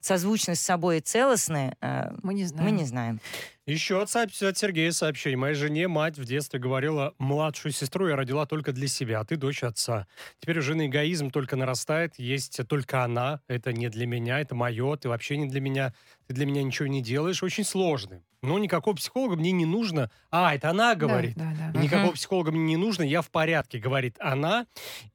созвучны 0.00 0.56
с 0.56 0.60
собой 0.60 0.98
и 0.98 1.00
целостны, 1.00 1.76
э, 1.80 2.10
Мы 2.22 2.34
не 2.34 2.44
знаем. 2.46 2.64
мы 2.64 2.70
не 2.76 2.84
знаем. 2.84 3.20
Еще 3.66 4.02
от, 4.02 4.14
от 4.16 4.34
Сергея 4.58 4.90
сообщение. 4.90 5.36
Моей 5.36 5.54
жене 5.54 5.86
мать 5.86 6.18
в 6.18 6.24
детстве 6.24 6.58
говорила, 6.58 7.14
младшую 7.18 7.70
сестру 7.70 8.08
я 8.08 8.16
родила 8.16 8.44
только 8.44 8.72
для 8.72 8.88
себя, 8.88 9.20
а 9.20 9.24
ты 9.24 9.36
дочь 9.36 9.62
отца. 9.62 10.08
Теперь 10.40 10.58
у 10.58 10.62
жены 10.62 10.86
эгоизм 10.86 11.30
только 11.30 11.54
нарастает, 11.54 12.18
есть 12.18 12.60
только 12.68 13.04
она, 13.04 13.40
это 13.46 13.72
не 13.72 13.88
для 13.88 14.06
меня, 14.08 14.40
это 14.40 14.56
мое, 14.56 14.96
ты 14.96 15.08
вообще 15.08 15.36
не 15.36 15.46
для 15.46 15.60
меня, 15.60 15.94
ты 16.26 16.34
для 16.34 16.44
меня 16.44 16.64
ничего 16.64 16.88
не 16.88 17.02
делаешь. 17.02 17.40
Очень 17.44 17.62
сложно. 17.64 18.24
Но 18.42 18.58
никакого 18.58 18.96
психолога 18.96 19.36
мне 19.36 19.52
не 19.52 19.64
нужно. 19.64 20.10
А, 20.32 20.52
это 20.56 20.70
она 20.70 20.96
Да, 20.96 20.96
говорит. 20.96 21.36
да, 21.36 21.52
да. 21.72 21.80
Никакого 21.80 22.06
Мгм. 22.08 22.14
психолога 22.14 22.50
мне 22.50 22.64
не 22.64 22.76
нужно, 22.76 23.04
я 23.04 23.22
в 23.22 23.30
порядке, 23.30 23.78
говорит 23.78 24.16
она, 24.18 24.66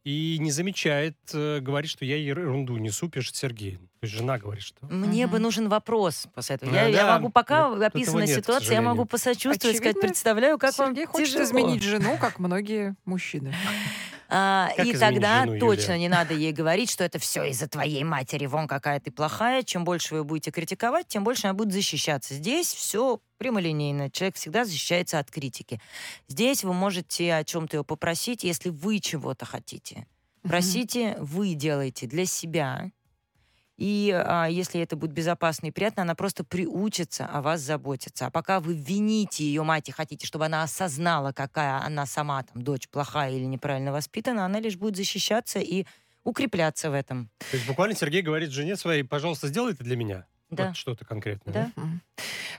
и 0.05 0.37
не 0.39 0.51
замечает, 0.51 1.17
э, 1.33 1.59
говорит, 1.59 1.91
что 1.91 2.05
я 2.05 2.15
ерунду 2.15 2.77
несу, 2.77 3.09
пишет 3.09 3.35
Сергей. 3.35 3.79
То 3.99 4.05
есть 4.05 4.13
жена 4.15 4.37
говорит, 4.37 4.63
что... 4.63 4.85
Мне 4.87 5.25
бы 5.27 5.33
Мгм. 5.37 5.43
нужен 5.43 5.69
вопрос 5.69 6.27
после 6.35 6.55
этого. 6.55 6.69
Ну 6.69 6.75
Я, 6.75 6.85
я 6.87 7.03
да, 7.05 7.13
могу, 7.17 7.29
пока 7.29 7.73
описана 7.85 8.25
нет, 8.25 8.29
ситуация, 8.43 8.75
я 8.75 8.81
могу 8.81 9.05
посочувствовать, 9.05 9.59
сказать, 9.77 9.81
Очевидно, 9.81 10.01
представляю, 10.01 10.57
как 10.59 10.73
Сергей 10.73 11.05
вам 11.05 11.11
хочет 11.13 11.27
тяжело. 11.29 11.43
изменить 11.45 11.81
жену, 11.83 12.17
как 12.19 12.39
многие 12.39 12.95
мужчины. 13.05 13.53
А, 14.29 14.71
Как 14.75 14.85
и 14.85 14.91
тогда 14.91 15.45
жену, 15.45 15.57
точно 15.57 15.91
Юлия? 15.93 15.99
не 15.99 16.09
надо 16.09 16.33
ей 16.33 16.51
говорить, 16.51 16.91
что 16.91 17.05
это 17.05 17.17
все 17.17 17.45
из-за 17.45 17.69
твоей 17.69 18.03
матери, 18.03 18.45
вон 18.45 18.67
какая 18.67 18.99
ты 18.99 19.09
плохая. 19.09 19.63
Чем 19.63 19.85
больше 19.85 20.15
вы 20.15 20.25
будете 20.25 20.51
критиковать, 20.51 21.07
тем 21.07 21.23
больше 21.23 21.47
она 21.47 21.53
будет 21.53 21.71
защищаться. 21.71 22.33
Здесь 22.33 22.73
все 22.73 23.21
прямолинейно. 23.37 24.11
Человек 24.11 24.35
всегда 24.35 24.65
защищается 24.65 25.19
от 25.19 25.31
критики. 25.31 25.79
Здесь 26.27 26.65
вы 26.65 26.73
можете 26.73 27.35
о 27.35 27.45
чем-то 27.45 27.77
ее 27.77 27.83
попросить, 27.85 28.43
если 28.43 28.69
вы 28.69 28.99
чего-то 28.99 29.45
хотите. 29.45 30.05
Просите, 30.43 31.15
вы 31.21 31.53
делаете 31.53 32.05
для 32.05 32.25
себя. 32.25 32.91
И 33.77 34.11
а, 34.11 34.47
если 34.47 34.81
это 34.81 34.95
будет 34.95 35.11
безопасно 35.11 35.67
и 35.67 35.71
приятно, 35.71 36.01
она 36.01 36.15
просто 36.15 36.43
приучится 36.43 37.25
о 37.25 37.41
вас 37.41 37.61
заботиться. 37.61 38.25
А 38.25 38.31
пока 38.31 38.59
вы 38.59 38.73
вините 38.73 39.43
ее 39.43 39.63
мать 39.63 39.87
и 39.89 39.91
хотите, 39.91 40.25
чтобы 40.25 40.45
она 40.45 40.63
осознала, 40.63 41.31
какая 41.31 41.79
она 41.79 42.05
сама, 42.05 42.43
там, 42.43 42.63
дочь 42.63 42.89
плохая 42.89 43.31
или 43.31 43.45
неправильно 43.45 43.91
воспитана, 43.91 44.45
она 44.45 44.59
лишь 44.59 44.77
будет 44.77 44.95
защищаться 44.95 45.59
и 45.59 45.85
укрепляться 46.23 46.89
в 46.89 46.93
этом. 46.93 47.29
То 47.51 47.55
есть 47.55 47.67
буквально 47.67 47.95
Сергей 47.95 48.21
говорит 48.21 48.49
жене 48.49 48.75
своей, 48.75 49.03
пожалуйста, 49.03 49.47
сделай 49.47 49.73
это 49.73 49.83
для 49.83 49.95
меня. 49.95 50.25
Да. 50.49 50.67
Вот 50.67 50.77
что-то 50.77 51.05
конкретное. 51.05 51.71
Да. 51.75 51.83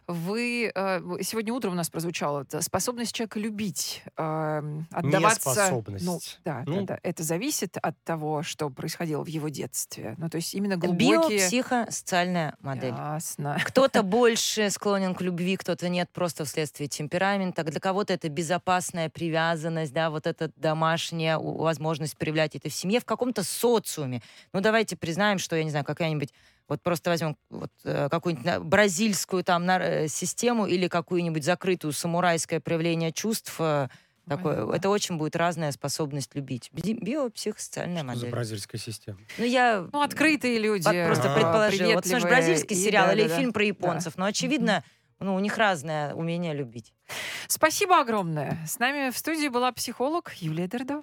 Вы 0.06 0.70
э, 0.74 1.00
сегодня 1.22 1.52
утром 1.52 1.72
у 1.72 1.76
нас 1.76 1.90
прозвучало 1.90 2.46
способность 2.60 3.14
человека 3.14 3.38
любить, 3.40 4.02
э, 4.16 4.82
отдаваться. 4.90 5.50
Неспособность. 5.50 6.04
Ну, 6.04 6.20
да, 6.44 6.62
Ну. 6.66 6.80
да, 6.80 6.94
да. 6.94 6.98
Это 7.02 7.22
зависит 7.22 7.76
от 7.76 7.94
того, 8.04 8.42
что 8.42 8.70
происходило 8.70 9.22
в 9.24 9.28
его 9.28 9.48
детстве. 9.48 10.14
Ну, 10.18 10.28
то 10.30 10.36
есть 10.36 10.54
именно 10.54 10.76
глубокие. 10.76 11.38
Биопсихосоциальная 11.38 12.56
модель. 12.60 12.94
Ясно. 12.94 13.58
Кто-то 13.64 14.02
больше 14.02 14.70
склонен 14.70 15.14
к 15.14 15.20
любви, 15.20 15.56
кто-то 15.56 15.88
нет, 15.88 16.08
просто 16.12 16.44
вследствие 16.44 16.88
темперамента. 16.88 17.64
Для 17.64 17.80
кого-то 17.80 18.12
это 18.12 18.28
безопасная 18.28 19.10
привязанность, 19.10 19.92
да, 19.92 20.10
вот 20.10 20.26
эта 20.26 20.50
домашняя 20.56 21.38
возможность 21.38 22.16
проявлять 22.16 22.54
это 22.54 22.68
в 22.68 22.72
семье, 22.72 23.00
в 23.00 23.04
каком-то 23.04 23.42
социуме. 23.42 24.22
Ну, 24.52 24.60
давайте 24.60 24.96
признаем, 24.96 25.38
что, 25.38 25.56
я 25.56 25.64
не 25.64 25.70
знаю, 25.70 25.84
какая-нибудь 25.84 26.32
вот 26.68 26.82
просто 26.82 27.10
возьмем 27.10 27.36
вот, 27.50 27.70
э, 27.84 28.08
какую-нибудь 28.10 28.58
бразильскую 28.64 29.42
там 29.42 29.68
э, 29.68 30.08
систему 30.08 30.66
или 30.66 30.88
какую-нибудь 30.88 31.44
закрытую 31.44 31.92
самурайское 31.92 32.60
проявление 32.60 33.12
чувств. 33.12 33.54
э, 33.58 33.88
Такое. 34.28 34.56
Понятно. 34.56 34.76
Это 34.76 34.88
очень 34.90 35.16
будет 35.16 35.36
разная 35.36 35.72
способность 35.72 36.34
любить. 36.34 36.68
Би- 36.72 36.92
Биопсихосоциальная 36.92 38.02
Что 38.02 38.12
за 38.12 38.16
модель. 38.18 38.30
бразильская 38.30 38.78
система? 38.78 39.18
Ну, 39.38 39.44
я 39.44 39.86
Ну, 39.90 40.02
открытые 40.02 40.58
люди. 40.58 40.84
под- 40.84 41.06
просто 41.06 41.32
А. 41.32 41.34
предположила. 41.34 41.94
Вот 41.94 42.06
смотришь 42.06 42.28
бразильский 42.28 42.76
и 42.76 42.78
сериал 42.84 43.10
или 43.12 43.22
да-да-да. 43.22 43.40
фильм 43.40 43.52
про 43.54 43.64
японцев, 43.64 44.18
но 44.18 44.26
очевидно, 44.26 44.84
ну, 45.18 45.34
у 45.34 45.38
них 45.38 45.56
разное 45.56 46.12
умение 46.14 46.52
любить. 46.54 46.92
Спасибо 47.46 48.00
огромное. 48.00 48.58
С 48.66 48.78
нами 48.78 49.10
в 49.10 49.16
студии 49.16 49.48
была 49.48 49.72
психолог 49.72 50.32
Юлия 50.40 50.68
Дердо. 50.68 50.96